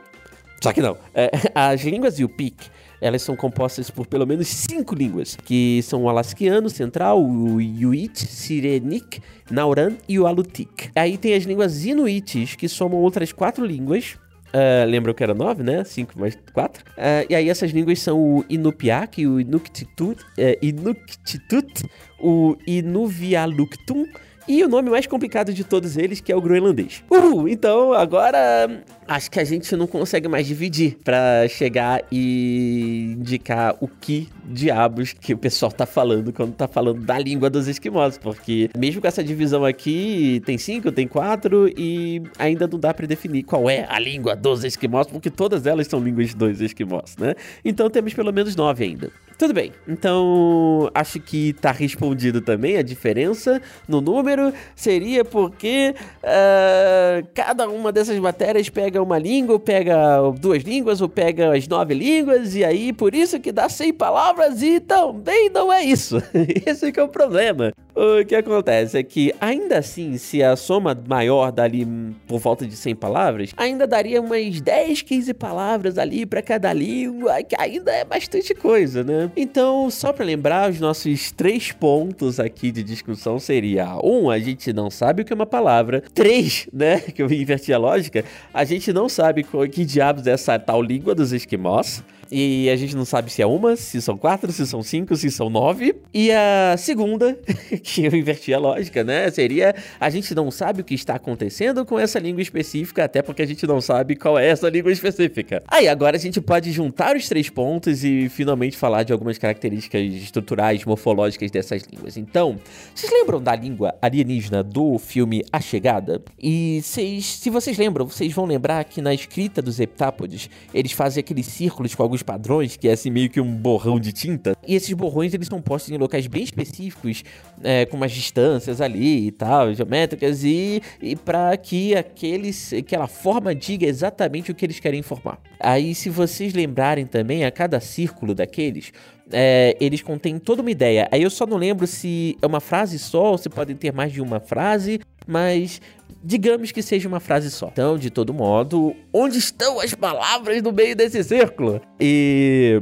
Só 0.63 0.73
que 0.73 0.81
não. 0.81 0.97
É, 1.13 1.31
as 1.55 1.83
línguas 1.83 2.19
Yupik 2.19 2.71
elas 3.03 3.21
são 3.23 3.35
compostas 3.35 3.91
por 3.91 4.07
pelo 4.07 4.25
menos 4.25 4.47
cinco 4.47 4.95
línguas, 4.95 5.37
que 5.45 5.81
são 5.83 6.05
o 6.05 6.09
alasquiano 6.09 6.71
central, 6.71 7.23
o 7.23 7.61
Yuit, 7.61 8.17
Sirenik, 8.17 9.21
Nauran 9.51 9.97
e 10.09 10.21
o 10.21 10.27
Alutik. 10.27 10.89
Aí 10.95 11.19
tem 11.19 11.35
as 11.35 11.43
línguas 11.43 11.85
inuites, 11.85 12.55
que 12.55 12.69
somam 12.69 13.01
outras 13.01 13.33
quatro 13.33 13.67
línguas, 13.67 14.17
Uh, 14.55 14.85
lembram 14.87 15.15
que 15.15 15.23
era 15.23 15.33
nove, 15.33 15.63
né? 15.63 15.83
Cinco 15.83 16.21
mais 16.21 16.37
quatro. 16.53 16.85
Uh, 16.91 17.25
e 17.31 17.35
aí 17.35 17.49
essas 17.49 17.71
línguas 17.71 17.99
são 18.01 18.21
o 18.21 18.45
Inupiaq, 18.51 19.27
o 19.27 19.41
Inuktitut, 19.41 20.21
uh, 20.23 20.59
Inuktitut, 20.61 21.89
o 22.21 22.55
Inuvialuktun 22.67 24.05
e 24.47 24.63
o 24.65 24.69
nome 24.69 24.91
mais 24.91 25.07
complicado 25.07 25.53
de 25.53 25.65
todos 25.65 25.97
eles, 25.97 26.21
que 26.21 26.33
é 26.33 26.37
o 26.37 26.41
groenlandês. 26.41 27.03
Uhul! 27.11 27.49
Então, 27.49 27.93
agora 27.93 28.83
acho 29.07 29.31
que 29.31 29.39
a 29.39 29.45
gente 29.45 29.75
não 29.77 29.87
consegue 29.87 30.29
mais 30.29 30.47
dividir 30.47 30.97
para 31.05 31.47
chegar 31.49 32.03
e 32.11 33.15
indicar 33.19 33.77
o 33.81 33.89
que 33.89 34.29
diabos 34.45 35.13
que 35.13 35.35
o 35.35 35.39
pessoal 35.39 35.71
tá 35.71 35.87
falando 35.87 36.33
quando 36.33 36.55
tá 36.55 36.67
falando 36.67 37.01
da 37.01 37.19
língua 37.19 37.51
dos 37.51 37.69
esquimós, 37.69 38.19
porque 38.19 38.71
mesmo 38.77 39.01
com 39.01 39.07
essa 39.07 39.23
divisão 39.23 39.65
aqui, 39.65 40.43
tem 40.45 40.59
cinco, 40.59 40.91
tem 40.91 41.07
quatro 41.07 41.69
e 41.77 42.23
ainda 42.39 42.67
não 42.67 42.79
dá 42.79 42.93
para 42.95 43.07
definir 43.07 43.43
qual 43.43 43.69
é 43.69 43.87
a 43.89 43.99
língua 43.99 44.35
dos 44.35 44.65
esquimós, 44.65 45.07
porque 45.07 45.31
todas 45.31 45.67
elas 45.67 45.87
são 45.87 46.01
línguas 46.01 46.35
dos 46.35 46.61
esquimós, 46.61 47.17
né? 47.19 47.35
Então 47.65 47.89
temos 47.91 48.15
pelo 48.15 48.33
menos 48.33 48.57
nove 48.57 48.85
ainda. 48.85 49.11
Tudo 49.43 49.55
bem, 49.55 49.73
então 49.89 50.89
acho 50.95 51.19
que 51.19 51.53
tá 51.55 51.73
respondido 51.73 52.41
também 52.41 52.77
a 52.77 52.83
diferença 52.83 53.61
no 53.89 54.01
número 54.01 54.53
seria 54.77 55.25
porque 55.25 55.97
uh, 56.23 57.27
cada 57.35 57.69
uma 57.69 57.91
dessas 57.91 58.17
matérias 58.21 58.69
pega 58.69 59.03
uma 59.03 59.19
língua, 59.19 59.55
ou 59.55 59.59
pega 59.59 60.21
duas 60.39 60.63
línguas, 60.63 61.01
ou 61.01 61.09
pega 61.09 61.57
as 61.57 61.67
nove 61.67 61.93
línguas, 61.93 62.55
e 62.55 62.65
aí 62.65 62.93
por 62.93 63.17
isso 63.17 63.41
que 63.41 63.51
dá 63.51 63.69
100 63.69 63.95
palavras 63.95 64.63
e 64.63 64.79
também 64.79 65.51
não 65.51 65.73
é 65.73 65.83
isso. 65.83 66.23
Esse 66.65 66.93
que 66.93 67.01
é 67.01 67.03
o 67.03 67.09
problema. 67.09 67.73
O 67.95 68.25
que 68.25 68.35
acontece 68.35 68.97
é 68.97 69.03
que, 69.03 69.35
ainda 69.39 69.79
assim, 69.79 70.17
se 70.17 70.43
a 70.43 70.57
soma 70.57 70.99
maior 71.07 71.53
dali 71.53 71.87
por 72.27 72.39
volta 72.39 72.67
de 72.67 72.75
100 72.75 72.97
palavras, 72.97 73.53
ainda 73.55 73.87
daria 73.87 74.19
umas 74.19 74.63
10, 74.63 75.03
15 75.03 75.35
palavras 75.35 75.99
ali 75.99 76.25
para 76.25 76.41
cada 76.41 76.73
língua, 76.73 77.43
que 77.43 77.55
ainda 77.59 77.93
é 77.93 78.03
bastante 78.03 78.55
coisa, 78.55 79.05
né? 79.05 79.31
Então, 79.35 79.91
só 79.91 80.13
para 80.13 80.25
lembrar, 80.25 80.71
os 80.71 80.79
nossos 80.79 81.31
três 81.33 81.73
pontos 81.73 82.39
aqui 82.39 82.71
de 82.71 82.83
discussão 82.83 83.39
seria: 83.39 83.97
um, 84.05 84.31
a 84.31 84.39
gente 84.39 84.73
não 84.73 84.91
sabe 84.91 85.23
o 85.23 85.25
que 85.25 85.33
é 85.33 85.37
uma 85.37 85.47
palavra. 85.47 86.03
Três, 86.15 86.69
né? 86.73 87.01
Que 87.13 87.23
eu 87.23 87.31
inverti 87.31 87.73
a 87.73 87.79
lógica, 87.79 88.25
a 88.53 88.65
gente 88.65 88.93
não 88.93 89.09
sabe 89.09 89.45
que 89.71 89.85
diabos 89.85 90.27
é 90.27 90.33
essa 90.33 90.59
tal 90.59 90.83
língua 90.83 91.15
dos 91.15 91.33
esquimós. 91.33 92.03
E 92.35 92.71
a 92.71 92.77
gente 92.77 92.97
não 92.97 93.05
sabe 93.05 93.31
se 93.31 93.43
é 93.43 93.47
uma, 93.47 93.77
se 93.77 94.01
são 94.01 94.17
quatro, 94.17 94.51
se 94.51 94.67
são 94.67 94.83
cinco, 94.83 95.15
se 95.15 95.31
são 95.31 95.51
nove. 95.51 95.95
E 96.15 96.33
a 96.33 96.75
segunda, 96.79 97.39
que 97.85 98.07
eu 98.07 98.15
inverti 98.17 98.55
a 98.55 98.59
lógica, 98.59 99.05
né? 99.05 99.31
Seria 99.31 99.75
a 100.01 100.09
gente 100.09 100.35
não 100.35 100.51
sabe 100.51 100.81
o 100.81 100.85
que 100.85 100.95
está 100.95 101.17
acontecendo 101.17 101.85
com 101.85 101.99
essa 101.99 102.19
língua 102.19 102.41
específica, 102.41 103.05
até 103.05 103.21
porque 103.21 103.43
a 103.43 103.47
gente 103.47 103.67
não 103.67 103.83
sabe 103.83 104.17
qual 104.17 104.39
é 104.39 104.49
essa 104.49 104.71
língua 104.71 104.91
específica. 104.91 105.63
Aí 105.69 105.87
agora 105.87 106.17
a 106.17 106.21
gente 106.21 106.41
pode 106.41 106.73
juntar 106.73 107.17
os 107.17 107.29
três 107.29 107.51
pontos 107.51 108.03
e 108.03 108.31
finalmente 108.31 108.79
falar 108.79 109.03
de 109.03 109.13
algumas 109.13 109.37
características 109.37 110.01
estruturais, 110.15 110.87
morfológicas 110.87 111.51
dessas 111.51 111.83
línguas. 111.83 112.17
Então, 112.17 112.59
vocês 112.95 113.13
lembram 113.13 113.43
da 113.43 113.55
língua 113.55 113.95
alienígena 114.01 114.63
do 114.63 114.99
filme 114.99 115.45
A 115.53 115.61
Chegada? 115.61 116.23
E 116.43 116.81
vocês, 116.83 117.27
se 117.27 117.51
vocês 117.51 117.77
lembram, 117.77 118.07
vocês 118.07 118.33
vão 118.33 118.47
lembrar 118.47 118.83
que 118.85 119.03
na 119.03 119.13
escrita 119.13 119.61
dos 119.61 119.79
heptápodes 119.79 120.49
eles 120.73 120.93
fazem 120.93 121.21
aqueles 121.21 121.45
círculos 121.45 121.95
com 121.95 122.03
alguns 122.03 122.22
padrões, 122.23 122.77
que 122.77 122.89
é 122.89 122.93
assim 122.93 123.11
meio 123.11 123.29
que 123.29 123.41
um 123.41 123.55
borrão 123.55 123.99
de 123.99 124.13
tinta. 124.13 124.57
E 124.67 124.75
esses 124.75 124.93
borrões 124.93 125.35
eles 125.35 125.49
são 125.49 125.61
postos 125.61 125.93
em 125.93 125.99
locais 125.99 126.27
bem 126.27 126.43
específicos, 126.43 127.25
é, 127.63 127.85
com 127.87 127.97
umas 127.97 128.13
distâncias 128.13 128.81
ali 128.81 129.27
e 129.27 129.33
tal, 129.33 129.75
geométricas, 129.75 130.45
e, 130.45 130.83
e 131.01 131.17
para 131.17 131.57
que 131.57 131.95
aqueles, 131.95 132.73
aquela 132.73 133.07
forma 133.07 133.55
diga 133.55 133.87
exatamente 133.87 134.51
o 134.51 134.55
que 134.55 134.65
eles 134.65 134.81
querem 134.81 135.01
informar. 135.01 135.39
Aí, 135.59 135.95
se 135.95 136.11
vocês 136.11 136.55
lembrarem 136.55 137.07
também, 137.07 137.45
a 137.45 137.51
cada 137.51 137.81
círculo 137.81 138.35
daqueles, 138.35 138.93
é, 139.31 139.77
eles 139.81 140.03
contêm 140.03 140.39
toda 140.39 140.63
uma 140.63 140.71
ideia. 140.71 141.09
Aí 141.11 141.23
eu 141.23 141.31
só 141.31 141.47
não 141.47 141.57
lembro 141.57 141.87
se 141.87 142.37
é 142.43 142.47
uma 142.47 142.61
frase 142.61 142.99
só 142.99 143.33
ou 143.33 143.39
se 143.39 143.49
podem 143.49 143.77
ter 143.77 143.93
mais 143.93 144.13
de 144.13 144.21
uma 144.21 144.41
frase, 144.41 145.01
mas 145.27 145.81
digamos 146.23 146.71
que 146.73 146.83
seja 146.83 147.09
uma 147.09 147.21
frase 147.21 147.51
só. 147.51 147.69
Então, 147.73 147.99
de 147.99 148.11
todo 148.11 148.33
modo, 148.33 148.95
onde 149.13 149.39
estão 149.39 149.81
as 149.81 149.95
palavras 149.95 150.63
no 150.63 150.73
meio 150.73 150.95
desse 150.95 151.23
círculo? 151.25 151.81
E. 152.01 152.81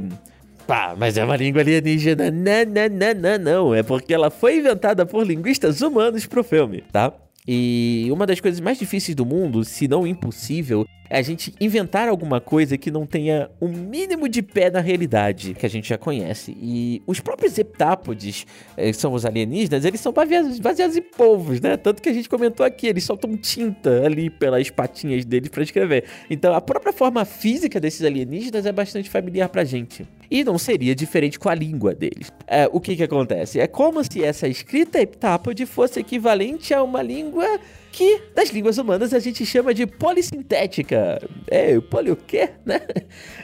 Pá, 0.67 0.95
mas 0.97 1.17
é 1.17 1.23
uma 1.23 1.35
língua 1.35 1.61
alienígena. 1.61 2.31
Não, 2.31 2.65
não, 2.65 2.89
não, 2.89 3.13
não, 3.15 3.37
não. 3.39 3.75
É 3.75 3.83
porque 3.83 4.13
ela 4.13 4.29
foi 4.29 4.57
inventada 4.57 5.05
por 5.05 5.25
linguistas 5.25 5.81
humanos 5.81 6.25
pro 6.25 6.43
filme, 6.43 6.83
tá? 6.91 7.11
E 7.47 8.07
uma 8.11 8.27
das 8.27 8.39
coisas 8.39 8.59
mais 8.59 8.77
difíceis 8.77 9.15
do 9.15 9.25
mundo, 9.25 9.63
se 9.65 9.87
não 9.87 10.05
impossível, 10.05 10.85
é 11.11 11.17
a 11.17 11.21
gente 11.21 11.53
inventar 11.59 12.07
alguma 12.07 12.39
coisa 12.39 12.77
que 12.77 12.89
não 12.89 13.05
tenha 13.05 13.49
o 13.59 13.65
um 13.65 13.69
mínimo 13.69 14.29
de 14.29 14.41
pé 14.41 14.71
na 14.71 14.79
realidade 14.79 15.53
que 15.53 15.65
a 15.65 15.69
gente 15.69 15.89
já 15.89 15.97
conhece. 15.97 16.55
E 16.57 17.03
os 17.05 17.19
próprios 17.19 17.57
heptápodes, 17.57 18.47
eh, 18.77 18.91
que 18.91 18.97
são 18.97 19.11
os 19.11 19.25
alienígenas, 19.25 19.83
eles 19.83 19.99
são 19.99 20.13
baseados, 20.13 20.57
baseados 20.57 20.95
em 20.95 21.01
povos, 21.01 21.59
né? 21.59 21.75
Tanto 21.75 22.01
que 22.01 22.07
a 22.07 22.13
gente 22.13 22.29
comentou 22.29 22.65
aqui, 22.65 22.87
eles 22.87 23.03
soltam 23.03 23.35
tinta 23.35 24.05
ali 24.05 24.29
pelas 24.29 24.69
patinhas 24.69 25.25
deles 25.25 25.49
para 25.49 25.63
escrever. 25.63 26.05
Então 26.29 26.53
a 26.53 26.61
própria 26.61 26.93
forma 26.93 27.25
física 27.25 27.77
desses 27.77 28.05
alienígenas 28.05 28.65
é 28.65 28.71
bastante 28.71 29.09
familiar 29.09 29.49
pra 29.49 29.65
gente. 29.65 30.07
E 30.29 30.45
não 30.45 30.57
seria 30.57 30.95
diferente 30.95 31.37
com 31.37 31.49
a 31.49 31.53
língua 31.53 31.93
deles. 31.93 32.31
É, 32.47 32.69
o 32.71 32.79
que 32.79 32.95
que 32.95 33.03
acontece? 33.03 33.59
É 33.59 33.67
como 33.67 34.01
se 34.01 34.23
essa 34.23 34.47
escrita 34.47 35.01
heptápode 35.01 35.65
fosse 35.65 35.99
equivalente 35.99 36.73
a 36.73 36.81
uma 36.81 37.01
língua 37.01 37.59
que 37.91 38.21
das 38.33 38.49
línguas 38.49 38.77
humanas 38.77 39.13
a 39.13 39.19
gente 39.19 39.45
chama 39.45 39.73
de 39.73 39.85
polissintética. 39.85 41.21
É, 41.47 41.79
poli 41.79 42.11
o 42.11 42.15
quê, 42.15 42.49
né? 42.65 42.81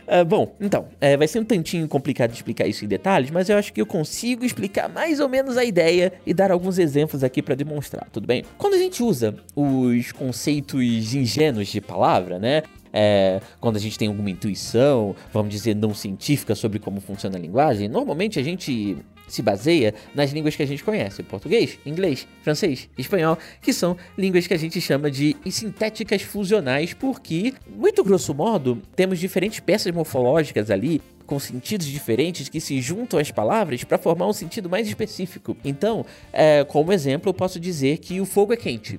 Uh, 0.07 0.23
bom, 0.25 0.55
então, 0.59 0.87
é, 1.01 1.17
vai 1.17 1.27
ser 1.27 1.39
um 1.39 1.43
tantinho 1.43 1.87
complicado 1.87 2.33
explicar 2.33 2.67
isso 2.67 2.85
em 2.85 2.87
detalhes, 2.87 3.29
mas 3.29 3.49
eu 3.49 3.57
acho 3.57 3.73
que 3.73 3.81
eu 3.81 3.85
consigo 3.85 4.45
explicar 4.45 4.87
mais 4.87 5.19
ou 5.19 5.27
menos 5.27 5.57
a 5.57 5.63
ideia 5.63 6.13
e 6.25 6.33
dar 6.33 6.51
alguns 6.51 6.79
exemplos 6.79 7.23
aqui 7.23 7.41
para 7.41 7.55
demonstrar, 7.55 8.07
tudo 8.11 8.25
bem? 8.25 8.43
Quando 8.57 8.75
a 8.75 8.77
gente 8.77 9.03
usa 9.03 9.35
os 9.55 10.11
conceitos 10.11 10.81
ingênuos 11.13 11.67
de 11.67 11.81
palavra, 11.81 12.39
né? 12.39 12.63
É, 12.93 13.41
quando 13.59 13.75
a 13.75 13.79
gente 13.79 13.97
tem 13.97 14.07
alguma 14.07 14.29
intuição, 14.29 15.15
vamos 15.33 15.51
dizer, 15.51 15.75
não 15.75 15.93
científica 15.93 16.55
sobre 16.55 16.79
como 16.79 17.01
funciona 17.01 17.37
a 17.37 17.39
linguagem, 17.39 17.87
normalmente 17.87 18.39
a 18.39 18.43
gente 18.43 18.97
se 19.27 19.41
baseia 19.41 19.93
nas 20.15 20.31
línguas 20.31 20.55
que 20.55 20.63
a 20.63 20.67
gente 20.67 20.83
conhece: 20.83 21.21
português, 21.23 21.77
inglês, 21.85 22.27
francês, 22.41 22.89
espanhol, 22.97 23.37
que 23.61 23.73
são 23.73 23.97
línguas 24.17 24.47
que 24.47 24.53
a 24.53 24.57
gente 24.57 24.79
chama 24.79 25.11
de 25.11 25.35
sintéticas 25.49 26.21
fusionais, 26.21 26.93
porque, 26.93 27.53
muito 27.67 28.03
grosso 28.03 28.33
modo, 28.33 28.81
temos 28.95 29.19
diferentes 29.19 29.59
peças 29.59 29.93
morfológicas 29.93 30.71
ali 30.71 31.01
com 31.25 31.37
sentidos 31.37 31.85
diferentes 31.85 32.47
que 32.47 32.61
se 32.61 32.81
juntam 32.81 33.19
às 33.19 33.29
palavras 33.29 33.83
para 33.83 33.97
formar 33.97 34.27
um 34.27 34.33
sentido 34.33 34.69
mais 34.69 34.87
específico. 34.87 35.57
Então, 35.63 36.05
é, 36.31 36.63
como 36.63 36.93
exemplo, 36.93 37.29
eu 37.29 37.33
posso 37.33 37.59
dizer 37.59 37.97
que 37.97 38.21
o 38.21 38.25
fogo 38.25 38.53
é 38.53 38.57
quente. 38.57 38.97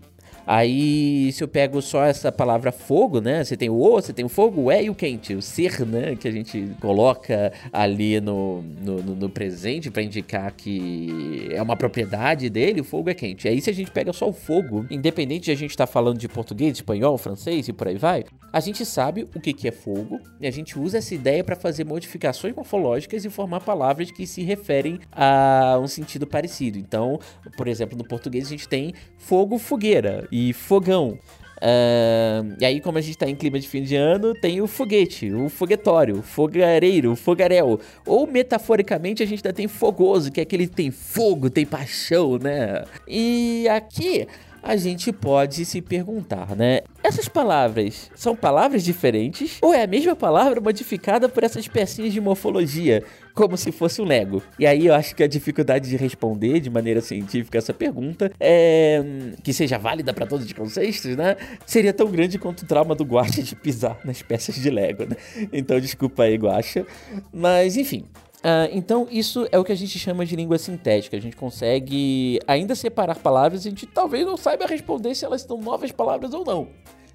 Aí, 0.51 1.31
se 1.31 1.45
eu 1.45 1.49
pego 1.49 1.83
só 1.83 2.03
essa 2.05 2.33
palavra 2.33 2.73
fogo, 2.73 3.21
né? 3.21 3.45
Você 3.45 3.55
tem 3.55 3.69
o 3.69 3.79
o, 3.79 4.01
você 4.01 4.15
tem 4.15 4.25
o 4.25 4.31
fogo, 4.31 4.63
o 4.63 4.71
é 4.71 4.83
e 4.83 4.89
o 4.89 4.95
quente. 4.95 5.35
O 5.35 5.43
ser, 5.43 5.85
né? 5.85 6.17
Que 6.17 6.27
a 6.27 6.31
gente 6.31 6.71
coloca 6.81 7.53
ali 7.71 8.19
no, 8.19 8.63
no, 8.63 9.03
no 9.03 9.29
presente 9.29 9.91
para 9.91 10.03
indicar 10.03 10.51
que 10.53 11.51
é 11.51 11.61
uma 11.61 11.77
propriedade 11.77 12.49
dele, 12.49 12.81
o 12.81 12.85
fogo 12.85 13.11
é 13.11 13.15
quente. 13.15 13.47
Aí, 13.47 13.61
se 13.61 13.69
a 13.69 13.75
gente 13.75 13.91
pega 13.91 14.11
só 14.11 14.27
o 14.27 14.33
fogo, 14.33 14.87
independente 14.91 15.45
de 15.45 15.51
a 15.51 15.55
gente 15.55 15.73
estar 15.73 15.87
tá 15.87 15.93
falando 15.93 16.17
de 16.17 16.27
português, 16.27 16.73
espanhol, 16.73 17.19
francês 17.19 17.69
e 17.69 17.73
por 17.75 17.87
aí 17.87 17.99
vai, 17.99 18.25
a 18.51 18.61
gente 18.61 18.87
sabe 18.87 19.29
o 19.35 19.41
que, 19.41 19.53
que 19.53 19.69
é 19.69 19.71
fogo 19.71 20.19
e 20.41 20.47
a 20.47 20.51
gente 20.51 20.79
usa 20.79 20.97
essa 20.97 21.15
ideia 21.15 21.45
para 21.45 21.57
fazer 21.57 21.85
modificações 21.85 22.55
morfológicas 22.55 23.23
e 23.23 23.29
formar 23.29 23.61
palavras 23.61 24.11
que 24.11 24.27
se 24.27 24.43
referem 24.43 24.99
a 25.13 25.79
um 25.79 25.87
sentido 25.87 26.27
parecido. 26.27 26.79
Então, 26.79 27.21
por 27.55 27.69
exemplo, 27.69 27.99
no 27.99 28.05
português 28.05 28.47
a 28.47 28.51
gente 28.51 28.67
tem 28.67 28.95
fogo, 29.19 29.59
fogueira 29.59 30.27
e 30.33 30.38
fogão. 30.53 31.19
Uh, 31.59 32.55
e 32.61 32.65
aí, 32.65 32.81
como 32.81 32.99
a 32.99 33.01
gente 33.01 33.15
está 33.15 33.29
em 33.29 33.35
clima 33.35 33.59
de 33.59 33.69
fim 33.69 33.83
de 33.83 33.97
ano, 33.97 34.33
tem 34.33 34.61
o 34.61 34.67
foguete, 34.67 35.33
o 35.33 35.49
foguetório, 35.49 36.19
o 36.19 36.23
fogareiro, 36.23 37.13
o 37.13 37.17
fogaréu. 37.17 37.81
Ou 38.07 38.27
metaforicamente, 38.27 39.23
a 39.23 39.27
gente 39.27 39.41
ainda 39.45 39.53
tem 39.53 39.67
fogoso, 39.67 40.31
que 40.31 40.41
é 40.41 40.45
aquele 40.45 40.69
que 40.69 40.77
tem 40.77 40.91
fogo, 40.91 41.51
tem 41.51 41.67
paixão, 41.67 42.39
né? 42.39 42.85
E 43.09 43.67
aqui 43.69 44.27
a 44.63 44.77
gente 44.77 45.13
pode 45.13 45.65
se 45.65 45.81
perguntar, 45.81 46.55
né? 46.55 46.81
Essas 47.03 47.29
palavras 47.29 48.11
são 48.15 48.35
palavras 48.35 48.85
diferentes 48.85 49.59
ou 49.63 49.73
é 49.73 49.83
a 49.83 49.87
mesma 49.87 50.17
palavra 50.17 50.61
modificada 50.61 51.29
por 51.29 51.45
essas 51.45 51.67
pecinhas 51.69 52.13
de 52.13 52.21
morfologia, 52.21 53.03
como 53.39 53.57
se 53.57 53.71
fosse 53.71 54.03
um 54.03 54.05
Lego? 54.05 54.43
E 54.59 54.67
aí 54.67 54.89
eu 54.89 54.93
acho 54.93 55.15
que 55.15 55.23
a 55.23 55.29
dificuldade 55.29 55.89
de 55.89 55.97
responder 55.97 56.59
de 56.59 56.69
maneira 56.69 57.01
científica 57.01 57.57
essa 57.57 57.73
pergunta 57.73 58.33
é 58.41 59.01
que 59.45 59.53
seja 59.53 59.79
válida 59.79 60.13
para 60.13 60.27
todos 60.27 60.45
os 60.45 60.53
contextos, 60.53 61.17
né? 61.17 61.37
Seria 61.65 61.93
tão 61.93 62.11
grande 62.11 62.37
quanto 62.37 62.63
o 62.63 62.67
trauma 62.67 62.97
do 62.97 63.05
Guacha 63.05 63.41
de 63.41 63.55
pisar 63.55 63.97
nas 64.05 64.23
peças 64.23 64.57
de 64.57 64.69
Lego, 64.69 65.05
né? 65.05 65.15
Então 65.53 65.79
desculpa 65.79 66.25
aí, 66.25 66.35
Guacha. 66.35 66.85
Mas 67.33 67.77
enfim, 67.77 68.05
Uh, 68.39 68.71
então, 68.71 69.09
isso 69.11 69.49
é 69.51 69.59
o 69.59 69.65
que 69.65 69.73
a 69.73 69.75
gente 69.75 69.99
chama 69.99 70.25
de 70.25 70.37
língua 70.37 70.59
sintética. 70.59 71.17
A 71.17 71.21
gente 71.21 71.35
consegue 71.35 72.39
ainda 72.47 72.77
separar 72.77 73.17
palavras 73.17 73.65
e 73.65 73.69
a 73.69 73.71
gente 73.73 73.85
talvez 73.85 74.25
não 74.25 74.37
saiba 74.37 74.65
responder 74.65 75.13
se 75.17 75.25
elas 75.25 75.43
são 75.43 75.61
novas 75.61 75.91
palavras 75.91 76.33
ou 76.33 76.45
não, 76.45 76.69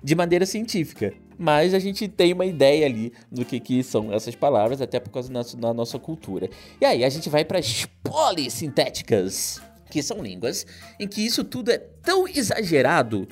de 0.04 0.16
maneira 0.16 0.46
científica. 0.46 1.14
Mas 1.38 1.74
a 1.74 1.80
gente 1.80 2.08
tem 2.08 2.34
uma 2.34 2.46
ideia 2.46 2.86
ali 2.86 3.14
do 3.32 3.44
que, 3.46 3.60
que 3.60 3.84
são 3.84 4.14
essas 4.14 4.36
palavras, 4.36 4.82
até 4.82 5.00
por 5.00 5.12
causa 5.12 5.30
da 5.30 5.34
nossa, 5.34 5.58
da 5.58 5.74
nossa 5.74 6.00
cultura. 6.00 6.50
E 6.80 6.86
aí, 6.86 7.04
a 7.04 7.10
gente 7.10 7.30
vai 7.30 7.44
para 7.46 7.60
as 7.60 7.86
polissintéticas, 8.04 9.62
que 9.90 10.02
são 10.02 10.22
línguas 10.22 10.66
em 11.00 11.08
que 11.08 11.26
isso 11.26 11.44
tudo 11.44 11.72
é 11.72 11.78
tão 11.78 12.28
exagerado 12.28 13.28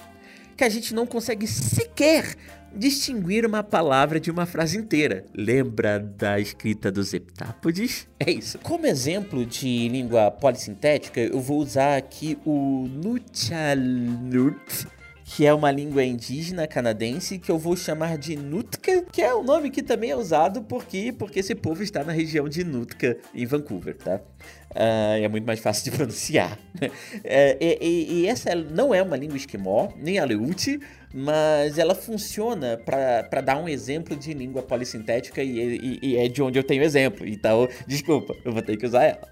que 0.56 0.64
a 0.64 0.70
gente 0.70 0.94
não 0.94 1.08
consegue 1.08 1.48
sequer 1.48 2.36
distinguir 2.76 3.46
uma 3.46 3.64
palavra 3.64 4.20
de 4.20 4.32
uma 4.32 4.46
frase 4.46 4.78
inteira. 4.78 5.26
Lembra 5.36 6.00
da 6.00 6.40
escrita 6.40 6.92
dos 6.92 7.14
heptápodes? 7.14 8.08
É 8.20 8.32
isso. 8.32 8.58
Como 8.60 8.86
exemplo 8.86 9.46
de 9.46 9.90
língua 9.90 10.32
polissintética, 10.32 11.20
eu 11.20 11.40
vou 11.40 11.60
usar 11.60 11.98
aqui 11.98 12.38
o 12.46 12.88
Nuchalut 12.88 14.58
que 15.24 15.46
é 15.46 15.54
uma 15.54 15.72
língua 15.72 16.04
indígena 16.04 16.68
canadense 16.68 17.40
que 17.40 17.50
eu 17.50 17.58
vou 17.58 17.76
chamar 17.76 18.18
de 18.18 18.36
Nutka, 18.36 19.04
que 19.12 19.22
é 19.22 19.34
um 19.34 19.44
nome 19.44 19.70
que 19.70 19.82
também 19.82 20.12
é 20.12 20.16
usado 20.16 20.62
porque, 20.64 21.14
porque 21.18 21.40
esse 21.40 21.56
povo 21.56 21.84
está 21.84 22.04
na 22.04 22.12
região 22.12 22.48
de 22.50 22.64
Nutka, 22.64 23.18
em 23.34 23.46
Vancouver, 23.46 23.96
tá? 23.98 24.20
Uh, 24.72 25.22
é 25.22 25.28
muito 25.28 25.46
mais 25.46 25.60
fácil 25.60 25.84
de 25.84 25.92
pronunciar. 25.98 26.58
é, 27.24 27.78
e, 27.82 28.22
e, 28.22 28.28
essa 28.28 28.56
não 28.56 28.94
é 28.94 29.02
uma 29.02 29.18
língua 29.18 29.38
esquimó, 29.38 29.90
nem 29.98 30.18
Aleut, 30.18 30.80
mas 31.14 31.78
ela 31.78 31.94
funciona 31.94 32.78
para 32.78 33.42
dar 33.42 33.58
um 33.58 33.68
exemplo 33.68 34.16
de 34.16 34.34
língua 34.34 34.62
polissintética 34.62 35.44
e, 35.44 35.60
e, 35.60 36.00
e, 36.02 36.18
é 36.18 36.28
de 36.28 36.42
onde 36.42 36.58
eu 36.58 36.64
tenho 36.64 36.84
exemplo. 36.84 37.28
Então, 37.28 37.68
desculpa, 37.86 38.36
eu 38.46 38.54
vou 38.54 38.62
ter 38.62 38.78
que 38.78 38.86
usar 38.86 39.04
ela. 39.04 39.28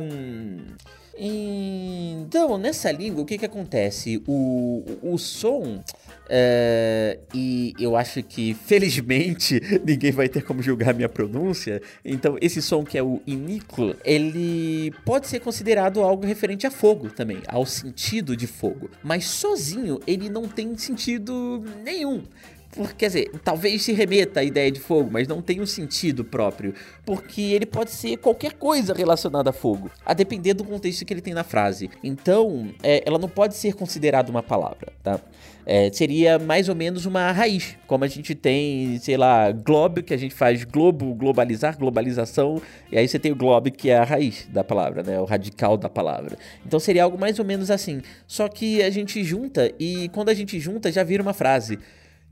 Um, 0.00 0.74
então, 1.18 2.58
nessa 2.58 2.92
língua, 2.92 3.22
o 3.22 3.26
que 3.26 3.38
que 3.38 3.46
acontece? 3.46 4.22
O, 4.26 4.84
o 5.02 5.18
som, 5.18 5.82
é, 6.28 7.18
e 7.32 7.72
eu 7.78 7.96
acho 7.96 8.22
que, 8.22 8.52
felizmente, 8.52 9.60
ninguém 9.84 10.12
vai 10.12 10.28
ter 10.28 10.42
como 10.42 10.62
julgar 10.62 10.92
minha 10.92 11.08
pronúncia, 11.08 11.80
então 12.04 12.36
esse 12.40 12.60
som 12.60 12.84
que 12.84 12.98
é 12.98 13.02
o 13.02 13.20
iníquo, 13.26 13.94
ele 14.04 14.92
pode 15.04 15.26
ser 15.26 15.40
considerado 15.40 16.00
algo 16.02 16.26
referente 16.26 16.66
a 16.66 16.70
fogo 16.70 17.08
também, 17.08 17.40
ao 17.48 17.64
sentido 17.64 18.36
de 18.36 18.46
fogo, 18.46 18.90
mas 19.02 19.24
sozinho 19.26 20.00
ele 20.06 20.28
não 20.28 20.46
tem 20.46 20.76
sentido 20.76 21.64
nenhum. 21.82 22.22
Quer 22.96 23.06
dizer, 23.06 23.30
talvez 23.42 23.82
se 23.82 23.92
remeta 23.92 24.40
à 24.40 24.44
ideia 24.44 24.70
de 24.70 24.80
fogo, 24.80 25.10
mas 25.10 25.26
não 25.26 25.40
tem 25.40 25.60
um 25.60 25.66
sentido 25.66 26.24
próprio. 26.24 26.74
Porque 27.04 27.40
ele 27.40 27.66
pode 27.66 27.90
ser 27.90 28.16
qualquer 28.18 28.54
coisa 28.54 28.92
relacionada 28.92 29.50
a 29.50 29.52
fogo, 29.52 29.90
a 30.04 30.12
depender 30.12 30.54
do 30.54 30.64
contexto 30.64 31.04
que 31.04 31.12
ele 31.12 31.20
tem 31.20 31.34
na 31.34 31.44
frase. 31.44 31.90
Então, 32.02 32.74
é, 32.82 33.02
ela 33.06 33.18
não 33.18 33.28
pode 33.28 33.54
ser 33.56 33.74
considerada 33.74 34.30
uma 34.30 34.42
palavra, 34.42 34.92
tá? 35.02 35.20
É, 35.68 35.90
seria 35.92 36.38
mais 36.38 36.68
ou 36.68 36.76
menos 36.76 37.06
uma 37.06 37.32
raiz, 37.32 37.76
como 37.88 38.04
a 38.04 38.06
gente 38.06 38.36
tem, 38.36 38.98
sei 39.00 39.16
lá, 39.16 39.50
globo, 39.50 40.00
que 40.00 40.14
a 40.14 40.16
gente 40.16 40.32
faz 40.32 40.62
globo, 40.62 41.12
globalizar, 41.12 41.76
globalização, 41.76 42.62
e 42.90 42.96
aí 42.96 43.08
você 43.08 43.18
tem 43.18 43.32
o 43.32 43.36
globo, 43.36 43.68
que 43.72 43.90
é 43.90 43.98
a 43.98 44.04
raiz 44.04 44.46
da 44.48 44.62
palavra, 44.62 45.02
né? 45.02 45.18
O 45.18 45.24
radical 45.24 45.76
da 45.76 45.88
palavra. 45.88 46.38
Então 46.64 46.78
seria 46.78 47.02
algo 47.02 47.18
mais 47.18 47.40
ou 47.40 47.44
menos 47.44 47.68
assim. 47.68 48.00
Só 48.28 48.48
que 48.48 48.80
a 48.80 48.90
gente 48.90 49.24
junta, 49.24 49.72
e 49.76 50.08
quando 50.10 50.28
a 50.28 50.34
gente 50.34 50.60
junta, 50.60 50.92
já 50.92 51.02
vira 51.02 51.20
uma 51.20 51.34
frase. 51.34 51.80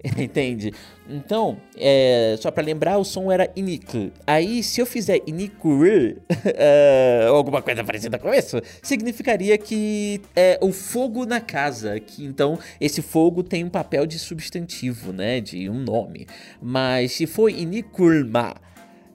Entende? 0.19 0.73
Então, 1.09 1.57
é, 1.77 2.37
só 2.39 2.51
para 2.51 2.63
lembrar, 2.63 2.99
o 2.99 3.05
som 3.05 3.31
era 3.33 3.51
inicl. 3.57 4.09
Aí, 4.27 4.63
se 4.63 4.81
eu 4.81 4.87
fizer 4.87 5.21
inicl, 5.27 5.69
uh, 5.73 7.31
ou 7.31 7.37
alguma 7.37 7.63
coisa 7.63 7.83
parecida 7.83 8.19
com 8.19 8.33
isso, 8.33 8.61
significaria 8.83 9.57
que 9.57 10.21
é 10.37 10.59
o 10.61 10.73
fogo 10.73 11.25
na 11.25 11.41
casa. 11.41 11.99
Que 12.01 12.25
então 12.25 12.59
esse 12.81 13.01
fogo 13.01 13.43
tem 13.43 13.65
um 13.65 13.71
papel 13.71 14.07
de 14.07 14.19
substantivo, 14.19 15.13
né? 15.13 15.41
De 15.41 15.69
um 15.71 15.81
nome. 15.81 16.27
Mas 16.61 17.13
se 17.13 17.27
for 17.27 17.49
iniculma, 17.49 18.55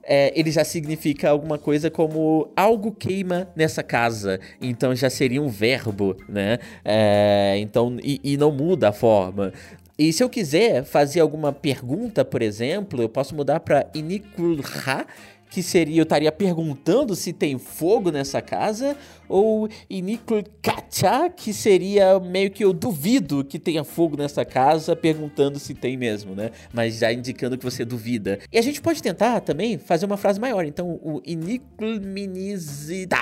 é, 0.02 0.32
ele 0.34 0.50
já 0.50 0.64
significa 0.64 1.30
alguma 1.30 1.56
coisa 1.56 1.88
como 1.88 2.50
algo 2.56 2.90
queima 2.90 3.48
nessa 3.54 3.80
casa. 3.80 4.40
Então 4.60 4.92
já 4.92 5.08
seria 5.08 5.40
um 5.40 5.48
verbo, 5.48 6.16
né? 6.28 6.58
É, 6.84 7.54
então, 7.58 7.96
e, 8.02 8.20
e, 8.24 8.36
não 8.36 8.50
muda 8.50 8.88
a 8.88 8.92
forma. 8.92 9.52
E 10.00 10.14
se 10.14 10.24
eu 10.24 10.30
quiser 10.30 10.82
fazer 10.82 11.20
alguma 11.20 11.52
pergunta, 11.52 12.24
por 12.24 12.40
exemplo, 12.40 13.02
eu 13.02 13.08
posso 13.08 13.34
mudar 13.34 13.60
para 13.60 13.86
inikulha, 13.92 15.06
que 15.50 15.62
seria 15.62 16.00
eu 16.00 16.04
estaria 16.04 16.32
perguntando 16.32 17.14
se 17.14 17.34
tem 17.34 17.58
fogo 17.58 18.10
nessa 18.10 18.40
casa, 18.40 18.96
ou 19.28 19.68
inikulkacha, 19.90 21.28
que 21.28 21.52
seria 21.52 22.18
meio 22.18 22.50
que 22.50 22.64
eu 22.64 22.72
duvido 22.72 23.44
que 23.44 23.58
tenha 23.58 23.84
fogo 23.84 24.16
nessa 24.16 24.42
casa, 24.42 24.96
perguntando 24.96 25.58
se 25.58 25.74
tem 25.74 25.98
mesmo, 25.98 26.34
né? 26.34 26.50
Mas 26.72 26.96
já 26.96 27.12
indicando 27.12 27.58
que 27.58 27.64
você 27.64 27.84
duvida. 27.84 28.38
E 28.50 28.56
a 28.56 28.62
gente 28.62 28.80
pode 28.80 29.02
tentar 29.02 29.40
também 29.40 29.76
fazer 29.76 30.06
uma 30.06 30.16
frase 30.16 30.40
maior. 30.40 30.64
Então, 30.64 30.98
o 31.02 31.20
inikulminizida 31.26 33.18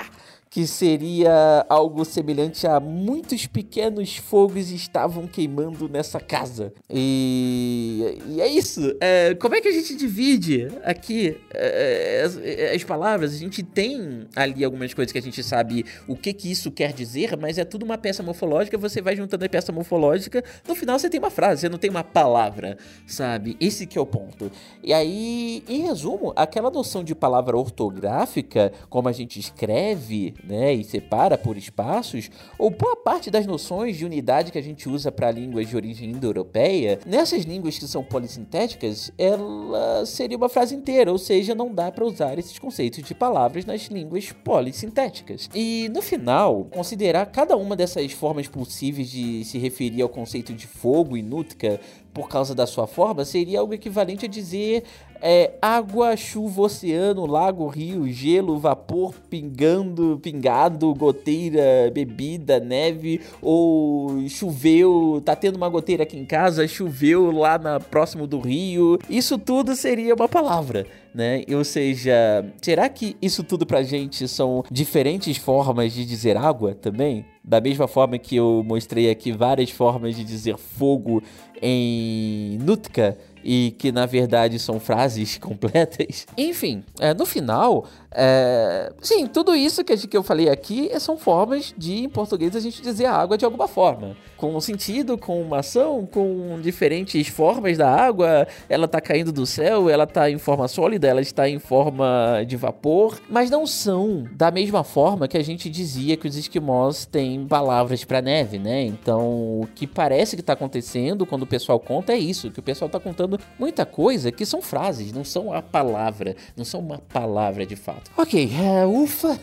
que 0.49 0.65
seria 0.65 1.65
algo 1.69 2.03
semelhante 2.03 2.65
a 2.65 2.79
muitos 2.79 3.45
pequenos 3.45 4.17
fogos 4.17 4.71
estavam 4.71 5.27
queimando 5.27 5.87
nessa 5.87 6.19
casa. 6.19 6.73
E, 6.89 8.17
e 8.27 8.41
é 8.41 8.47
isso. 8.47 8.95
É, 8.99 9.35
como 9.35 9.53
é 9.55 9.61
que 9.61 9.67
a 9.67 9.71
gente 9.71 9.95
divide 9.95 10.67
aqui 10.83 11.37
é, 11.53 12.23
as, 12.25 12.37
as, 12.75 12.83
palavras? 12.83 13.33
A 13.33 13.37
gente 13.37 13.61
tem 13.61 14.27
ali 14.35 14.63
algumas 14.63 14.91
coisas 14.91 15.11
que 15.11 15.19
a 15.19 15.21
gente 15.21 15.43
sabe 15.43 15.85
o 16.07 16.15
que, 16.15 16.33
que 16.33 16.51
isso 16.51 16.71
quer 16.71 16.93
dizer, 16.93 17.37
mas 17.37 17.59
é 17.59 17.63
tudo 17.63 17.83
uma 17.83 17.97
peça 17.97 18.23
morfológica. 18.23 18.75
Você 18.77 19.01
vai 19.03 19.15
juntando 19.15 19.45
a 19.45 19.49
peça 19.49 19.71
morfológica, 19.71 20.43
no 20.67 20.73
final 20.73 20.97
você 20.97 21.09
tem 21.09 21.19
uma 21.19 21.29
frase, 21.29 21.61
você 21.61 21.69
não 21.69 21.77
tem 21.77 21.91
uma 21.91 22.03
palavra, 22.03 22.75
sabe? 23.05 23.55
Esse 23.59 23.85
que 23.85 23.99
é 23.99 24.01
o 24.01 24.05
ponto. 24.05 24.51
E 24.83 24.93
aí, 24.93 25.63
em 25.67 25.81
resumo, 25.81 26.33
aquela 26.35 26.71
noção 26.71 27.03
de 27.03 27.13
palavra 27.13 27.55
ortográfica, 27.55 28.71
como 28.89 29.07
a 29.07 29.11
gente 29.11 29.39
escreve 29.39 30.33
né, 30.43 30.73
e 30.73 30.83
separa 30.83 31.37
por 31.37 31.57
espaços, 31.57 32.29
ou 32.57 32.69
boa 32.69 32.95
parte 32.95 33.29
das 33.29 33.45
noções 33.45 33.97
de 33.97 34.05
unidade 34.05 34.51
que 34.51 34.57
a 34.57 34.63
gente 34.63 34.87
usa 34.87 35.11
para 35.11 35.31
línguas 35.31 35.67
de 35.67 35.75
origem 35.75 36.11
indo-europeia, 36.11 36.99
nessas 37.05 37.43
línguas 37.43 37.77
que 37.77 37.87
são 37.87 38.03
polissintéticas, 38.03 39.11
ela 39.17 40.05
seria 40.05 40.37
uma 40.37 40.49
frase 40.49 40.75
inteira, 40.75 41.11
ou 41.11 41.17
seja, 41.17 41.53
não 41.55 41.73
dá 41.73 41.91
para 41.91 42.05
usar 42.05 42.37
esses 42.37 42.57
conceitos 42.57 43.03
de 43.03 43.13
palavras 43.13 43.65
nas 43.65 43.83
línguas 43.87 44.31
polissintéticas. 44.31 45.49
E 45.53 45.89
no 45.93 46.01
final, 46.01 46.65
considerar 46.65 47.25
cada 47.27 47.55
uma 47.57 47.75
dessas 47.75 48.11
formas 48.11 48.47
possíveis 48.47 49.09
de 49.09 49.43
se 49.45 49.57
referir 49.57 50.01
ao 50.01 50.09
conceito 50.09 50.53
de 50.53 50.67
fogo 50.67 51.15
e 51.15 51.21
nútica 51.21 51.79
por 52.13 52.27
causa 52.27 52.55
da 52.55 52.65
sua 52.65 52.87
forma 52.87 53.23
seria 53.23 53.59
algo 53.59 53.73
equivalente 53.73 54.25
a 54.25 54.29
dizer 54.29 54.83
é, 55.21 55.51
água, 55.61 56.15
chuva, 56.15 56.61
oceano, 56.61 57.25
lago, 57.25 57.67
rio, 57.67 58.07
gelo, 58.11 58.57
vapor, 58.57 59.13
pingando, 59.29 60.19
pingado, 60.21 60.93
goteira, 60.93 61.91
bebida, 61.93 62.59
neve, 62.59 63.21
ou 63.41 64.27
choveu, 64.27 65.21
tá 65.23 65.35
tendo 65.35 65.57
uma 65.57 65.69
goteira 65.69 66.03
aqui 66.03 66.17
em 66.17 66.25
casa, 66.25 66.67
choveu 66.67 67.31
lá 67.31 67.57
na, 67.57 67.79
próximo 67.79 68.25
do 68.25 68.39
rio. 68.39 68.97
Isso 69.09 69.37
tudo 69.37 69.75
seria 69.75 70.15
uma 70.15 70.27
palavra. 70.27 70.85
Né? 71.13 71.43
Ou 71.55 71.63
seja, 71.63 72.45
será 72.61 72.87
que 72.87 73.17
isso 73.19 73.43
tudo 73.43 73.65
pra 73.65 73.81
gente 73.81 74.27
são 74.27 74.63
diferentes 74.69 75.37
formas 75.37 75.91
de 75.91 76.05
dizer 76.05 76.37
água 76.37 76.75
também? 76.75 77.25
Da 77.43 77.59
mesma 77.59 77.87
forma 77.87 78.19
que 78.19 78.35
eu 78.35 78.63
mostrei 78.63 79.09
aqui 79.09 79.31
várias 79.31 79.71
formas 79.71 80.15
de 80.15 80.23
dizer 80.23 80.55
fogo 80.55 81.23
em 81.61 82.57
Nutka, 82.59 83.17
e 83.43 83.75
que 83.77 83.91
na 83.91 84.05
verdade 84.05 84.59
são 84.59 84.79
frases 84.79 85.37
completas. 85.39 86.25
Enfim, 86.37 86.83
é, 86.99 87.13
no 87.13 87.25
final, 87.25 87.85
é, 88.11 88.91
sim, 89.01 89.27
tudo 89.27 89.55
isso 89.55 89.83
que, 89.83 89.95
que 89.95 90.17
eu 90.17 90.23
falei 90.23 90.49
aqui 90.49 90.89
são 90.99 91.17
formas 91.17 91.73
de, 91.77 92.03
em 92.03 92.09
português, 92.09 92.55
a 92.55 92.59
gente 92.59 92.81
dizer 92.81 93.05
água 93.05 93.37
de 93.37 93.45
alguma 93.45 93.67
forma. 93.67 94.15
Com 94.35 94.55
um 94.55 94.61
sentido, 94.61 95.17
com 95.17 95.41
uma 95.41 95.59
ação, 95.59 96.07
com 96.11 96.59
diferentes 96.61 97.27
formas 97.27 97.77
da 97.77 97.89
água. 97.89 98.47
Ela 98.67 98.85
está 98.85 98.99
caindo 98.99 99.31
do 99.31 99.45
céu, 99.45 99.89
ela 99.89 100.05
está 100.05 100.29
em 100.29 100.37
forma 100.37 100.67
sólida, 100.67 101.07
ela 101.07 101.21
está 101.21 101.47
em 101.47 101.59
forma 101.59 102.43
de 102.47 102.55
vapor. 102.55 103.19
Mas 103.29 103.49
não 103.49 103.67
são 103.67 104.25
da 104.31 104.49
mesma 104.49 104.83
forma 104.83 105.27
que 105.27 105.37
a 105.37 105.43
gente 105.43 105.69
dizia 105.69 106.17
que 106.17 106.27
os 106.27 106.35
esquimós 106.35 107.05
têm 107.05 107.45
palavras 107.45 108.03
para 108.03 108.21
neve, 108.21 108.57
né? 108.57 108.83
Então, 108.83 109.61
o 109.61 109.67
que 109.75 109.85
parece 109.85 110.35
que 110.35 110.41
está 110.41 110.53
acontecendo 110.53 111.25
quando 111.25 111.43
o 111.43 111.47
pessoal 111.47 111.79
conta 111.79 112.13
é 112.13 112.17
isso, 112.17 112.49
que 112.49 112.59
o 112.59 112.63
pessoal 112.63 112.87
está 112.87 112.99
contando 112.99 113.28
muita 113.57 113.85
coisa 113.85 114.31
que 114.31 114.45
são 114.45 114.61
frases, 114.61 115.11
não 115.11 115.23
são 115.23 115.53
a 115.53 115.61
palavra, 115.61 116.35
não 116.55 116.63
são 116.63 116.79
uma 116.79 116.97
palavra 116.97 117.65
de 117.65 117.75
fato. 117.75 118.11
Ok, 118.17 118.49
uh, 118.83 119.03
ufa, 119.03 119.39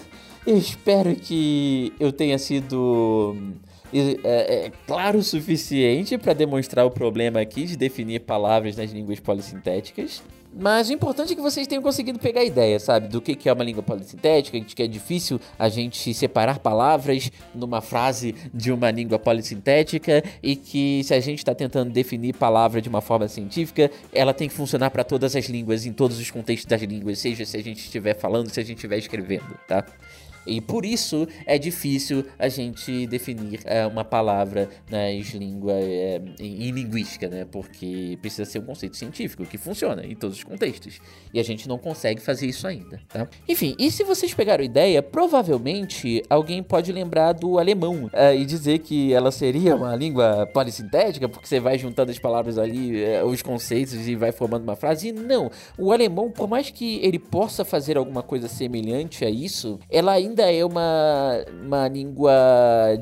espero 0.47 1.15
que 1.15 1.93
eu 2.01 2.13
tenha 2.13 2.39
sido 2.39 3.37
é, 3.93 4.67
é, 4.67 4.73
claro 4.87 5.19
o 5.19 5.23
suficiente 5.23 6.19
para 6.19 6.33
demonstrar 6.33 6.85
o 6.85 6.91
problema 6.91 7.41
aqui 7.41 7.65
de 7.65 7.77
definir 7.77 8.21
palavras 8.21 8.77
nas 8.77 8.91
línguas 8.91 9.21
polissintéticas. 9.21 10.23
Mas 10.59 10.89
o 10.89 10.93
importante 10.95 11.35
é 11.35 11.37
que 11.37 11.43
vocês 11.43 11.67
tenham 11.67 11.83
conseguido 11.83 12.19
pegar 12.19 12.41
a 12.41 12.45
ideia, 12.45 12.81
sabe? 12.81 13.09
Do 13.09 13.21
que, 13.21 13.35
que 13.35 13.47
é 13.47 13.53
uma 13.53 13.63
língua 13.63 13.83
polissintética, 13.83 14.59
que 14.59 14.83
é 14.83 14.87
difícil 14.87 15.39
a 15.59 15.69
gente 15.69 16.15
separar 16.15 16.61
palavras 16.61 17.31
numa 17.55 17.83
frase 17.83 18.35
de 18.55 18.73
uma 18.73 18.91
língua 18.91 19.19
polissintética 19.19 20.25
e 20.43 20.57
que 20.57 21.03
se 21.05 21.13
a 21.13 21.21
gente 21.21 21.39
está 21.39 21.55
tentando 21.55 21.91
definir 21.91 22.35
palavra 22.35 22.81
de 22.81 22.89
uma 22.89 23.03
forma 23.03 23.29
científica, 23.29 23.91
ela 24.15 24.33
tem 24.33 24.49
que 24.49 24.55
funcionar 24.55 24.89
para 24.89 25.05
todas 25.05 25.37
as 25.37 25.45
línguas, 25.45 25.85
em 25.85 25.93
todos 25.93 26.19
os 26.19 26.31
contextos 26.31 26.67
das 26.67 26.81
línguas, 26.81 27.19
seja 27.19 27.45
se 27.45 27.57
a 27.59 27.63
gente 27.63 27.81
estiver 27.81 28.15
falando, 28.15 28.49
se 28.49 28.59
a 28.59 28.65
gente 28.65 28.79
estiver 28.79 28.97
escrevendo, 28.97 29.59
tá? 29.69 29.85
E 30.47 30.61
por 30.61 30.85
isso 30.85 31.27
é 31.45 31.59
difícil 31.59 32.25
a 32.39 32.49
gente 32.49 33.07
definir 33.07 33.61
é, 33.65 33.87
uma 33.87 34.05
palavra 34.05 34.69
nas 34.91 35.29
línguas 35.31 35.83
é, 35.83 36.23
em, 36.39 36.69
em, 36.69 36.71
linguística, 36.71 37.29
né? 37.29 37.47
Porque 37.51 38.19
precisa 38.21 38.45
ser 38.45 38.61
um 38.61 38.65
conceito 38.65 38.97
científico 38.97 39.45
que 39.45 39.59
funciona 39.59 40.05
em 40.05 40.15
todos 40.15 40.39
os 40.39 40.45
contextos. 40.45 41.01
E 41.33 41.41
a 41.41 41.43
gente 41.43 41.69
não 41.69 41.79
consegue 41.79 42.21
fazer 42.21 42.47
isso 42.47 42.67
ainda, 42.67 43.01
tá? 43.09 43.29
Enfim, 43.49 43.75
e 43.79 43.91
se 43.91 44.05
vocês 44.05 44.33
pegaram 44.35 44.65
ideia, 44.65 45.03
provavelmente 45.03 46.23
alguém 46.29 46.63
pode 46.63 46.93
lembrar 46.93 47.33
do 47.33 47.59
alemão 47.59 48.09
é, 48.13 48.37
e 48.37 48.45
dizer 48.45 48.79
que 48.81 49.13
ela 49.13 49.31
seria 49.31 49.75
uma 49.75 49.95
língua 49.97 50.47
polissintética, 50.53 51.29
porque 51.29 51.47
você 51.47 51.61
vai 51.61 51.79
juntando 51.79 52.11
as 52.11 52.19
palavras 52.19 52.59
ali, 52.59 53.03
os 53.25 53.43
conceitos 53.43 54.07
e 54.07 54.15
vai 54.15 54.33
formando 54.33 54.63
uma 54.63 54.77
frase. 54.77 55.09
E 55.09 55.13
não, 55.13 55.51
o 55.79 55.93
alemão, 55.93 56.31
por 56.31 56.49
mais 56.49 56.71
que 56.71 56.99
ele 57.03 57.19
possa 57.19 57.65
fazer 57.65 57.97
alguma 57.97 58.23
coisa 58.23 58.49
semelhante 58.49 59.25
a 59.25 59.31
isso, 59.31 59.79
ela 59.91 60.13
ainda 60.13 60.36
ainda 60.37 60.53
é 60.53 60.65
uma, 60.65 61.45
uma 61.65 61.89
língua 61.89 62.33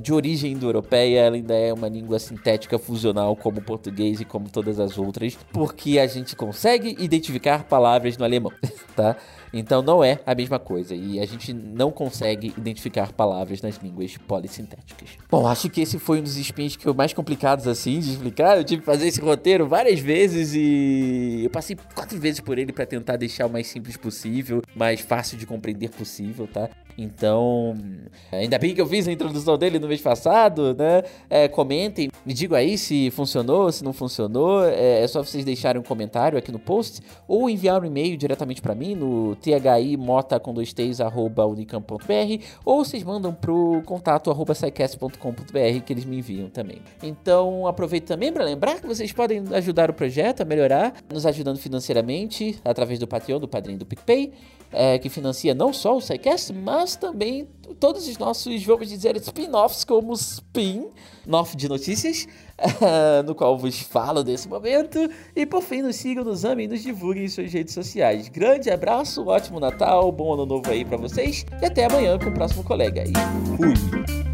de 0.00 0.12
origem 0.12 0.52
indo-europeia, 0.52 1.20
ela 1.20 1.36
ainda 1.36 1.54
é 1.54 1.72
uma 1.72 1.88
língua 1.88 2.18
sintética 2.18 2.78
fusional 2.78 3.34
como 3.34 3.58
o 3.58 3.62
português 3.62 4.20
e 4.20 4.24
como 4.24 4.48
todas 4.48 4.78
as 4.78 4.96
outras, 4.96 5.36
porque 5.52 5.98
a 5.98 6.06
gente 6.06 6.36
consegue 6.36 6.96
identificar 6.98 7.64
palavras 7.64 8.16
no 8.16 8.24
alemão, 8.24 8.52
tá? 8.94 9.16
Então 9.52 9.82
não 9.82 10.02
é 10.02 10.18
a 10.26 10.34
mesma 10.34 10.58
coisa 10.58 10.94
e 10.94 11.20
a 11.20 11.26
gente 11.26 11.52
não 11.52 11.90
consegue 11.90 12.52
identificar 12.58 13.12
palavras 13.12 13.62
nas 13.62 13.76
línguas 13.76 14.16
polissintéticas. 14.16 15.10
Bom, 15.30 15.46
acho 15.46 15.70
que 15.70 15.80
esse 15.80 15.98
foi 15.98 16.18
um 16.18 16.22
dos 16.22 16.36
spins 16.36 16.74
que 16.76 16.82
foi 16.82 16.92
mais 16.92 17.12
complicados 17.12 17.68
assim 17.68 18.00
de 18.00 18.10
explicar. 18.10 18.58
Eu 18.58 18.64
tive 18.64 18.80
que 18.80 18.86
fazer 18.86 19.06
esse 19.06 19.20
roteiro 19.20 19.68
várias 19.68 20.00
vezes 20.00 20.54
e 20.54 21.42
eu 21.44 21.50
passei 21.50 21.76
quatro 21.94 22.18
vezes 22.18 22.40
por 22.40 22.58
ele 22.58 22.72
para 22.72 22.84
tentar 22.84 23.16
deixar 23.16 23.46
o 23.46 23.50
mais 23.50 23.68
simples 23.68 23.96
possível, 23.96 24.60
mais 24.74 25.00
fácil 25.00 25.38
de 25.38 25.46
compreender 25.46 25.90
possível, 25.90 26.48
tá? 26.48 26.68
Então, 26.96 27.76
ainda 28.30 28.58
bem 28.58 28.74
que 28.74 28.80
eu 28.80 28.86
fiz 28.86 29.06
a 29.08 29.12
introdução 29.12 29.58
dele 29.58 29.78
no 29.78 29.88
mês 29.88 30.00
passado, 30.00 30.74
né? 30.74 31.02
É, 31.28 31.48
comentem, 31.48 32.10
me 32.24 32.32
digam 32.32 32.56
aí 32.56 32.78
se 32.78 33.10
funcionou, 33.10 33.70
se 33.72 33.82
não 33.82 33.92
funcionou. 33.92 34.64
É, 34.64 35.02
é, 35.02 35.08
só 35.08 35.22
vocês 35.22 35.44
deixarem 35.44 35.80
um 35.80 35.84
comentário 35.84 36.38
aqui 36.38 36.52
no 36.52 36.58
post 36.58 37.00
ou 37.26 37.50
enviar 37.50 37.82
um 37.82 37.84
e-mail 37.84 38.16
diretamente 38.16 38.62
para 38.62 38.74
mim 38.74 38.94
no 38.94 39.36
thimota 39.36 40.38
com 40.38 40.54
dois 40.54 40.72
t's, 40.72 41.00
arroba 41.00 41.44
unicamp.br 41.46 42.44
ou 42.64 42.84
vocês 42.84 43.02
mandam 43.02 43.34
pro 43.34 43.82
contato 43.84 44.30
arroba 44.30 44.54
que 45.84 45.92
eles 45.92 46.04
me 46.04 46.18
enviam 46.18 46.48
também. 46.48 46.80
Então, 47.02 47.66
aproveito 47.66 48.06
também 48.06 48.32
para 48.32 48.44
lembrar 48.44 48.80
que 48.80 48.86
vocês 48.86 49.12
podem 49.12 49.42
ajudar 49.52 49.90
o 49.90 49.94
projeto 49.94 50.42
a 50.42 50.44
melhorar, 50.44 50.94
nos 51.12 51.26
ajudando 51.26 51.58
financeiramente 51.58 52.58
através 52.64 52.98
do 52.98 53.06
Patreon, 53.06 53.40
do 53.40 53.48
Padrinho 53.48 53.78
do 53.78 53.86
PicPay 53.86 54.32
é, 54.74 54.98
que 54.98 55.08
financia 55.08 55.54
não 55.54 55.72
só 55.72 55.96
o 55.96 56.00
SciCast, 56.00 56.52
mas 56.52 56.96
também 56.96 57.48
todos 57.80 58.06
os 58.06 58.18
nossos, 58.18 58.62
vamos 58.64 58.88
dizer, 58.88 59.16
spin-offs, 59.16 59.84
como 59.84 60.12
Spin, 60.14 60.86
Noff 61.26 61.56
de 61.56 61.68
Notícias, 61.68 62.26
no 63.24 63.34
qual 63.34 63.56
vos 63.56 63.80
falo 63.80 64.22
desse 64.22 64.48
momento. 64.48 64.98
E 65.34 65.46
por 65.46 65.62
fim, 65.62 65.82
nos 65.82 65.96
sigam, 65.96 66.24
nos 66.24 66.44
amem, 66.44 66.68
nos 66.68 66.82
divulguem 66.82 67.24
em 67.24 67.28
suas 67.28 67.52
redes 67.52 67.74
sociais. 67.74 68.28
Grande 68.28 68.70
abraço, 68.70 69.26
ótimo 69.26 69.60
Natal, 69.60 70.10
bom 70.12 70.34
ano 70.34 70.46
novo 70.46 70.70
aí 70.70 70.84
para 70.84 70.96
vocês 70.96 71.44
e 71.62 71.66
até 71.66 71.86
amanhã 71.86 72.18
com 72.18 72.28
o 72.28 72.34
próximo 72.34 72.62
colega. 72.64 73.04
E 73.04 73.12
fui! 73.56 74.33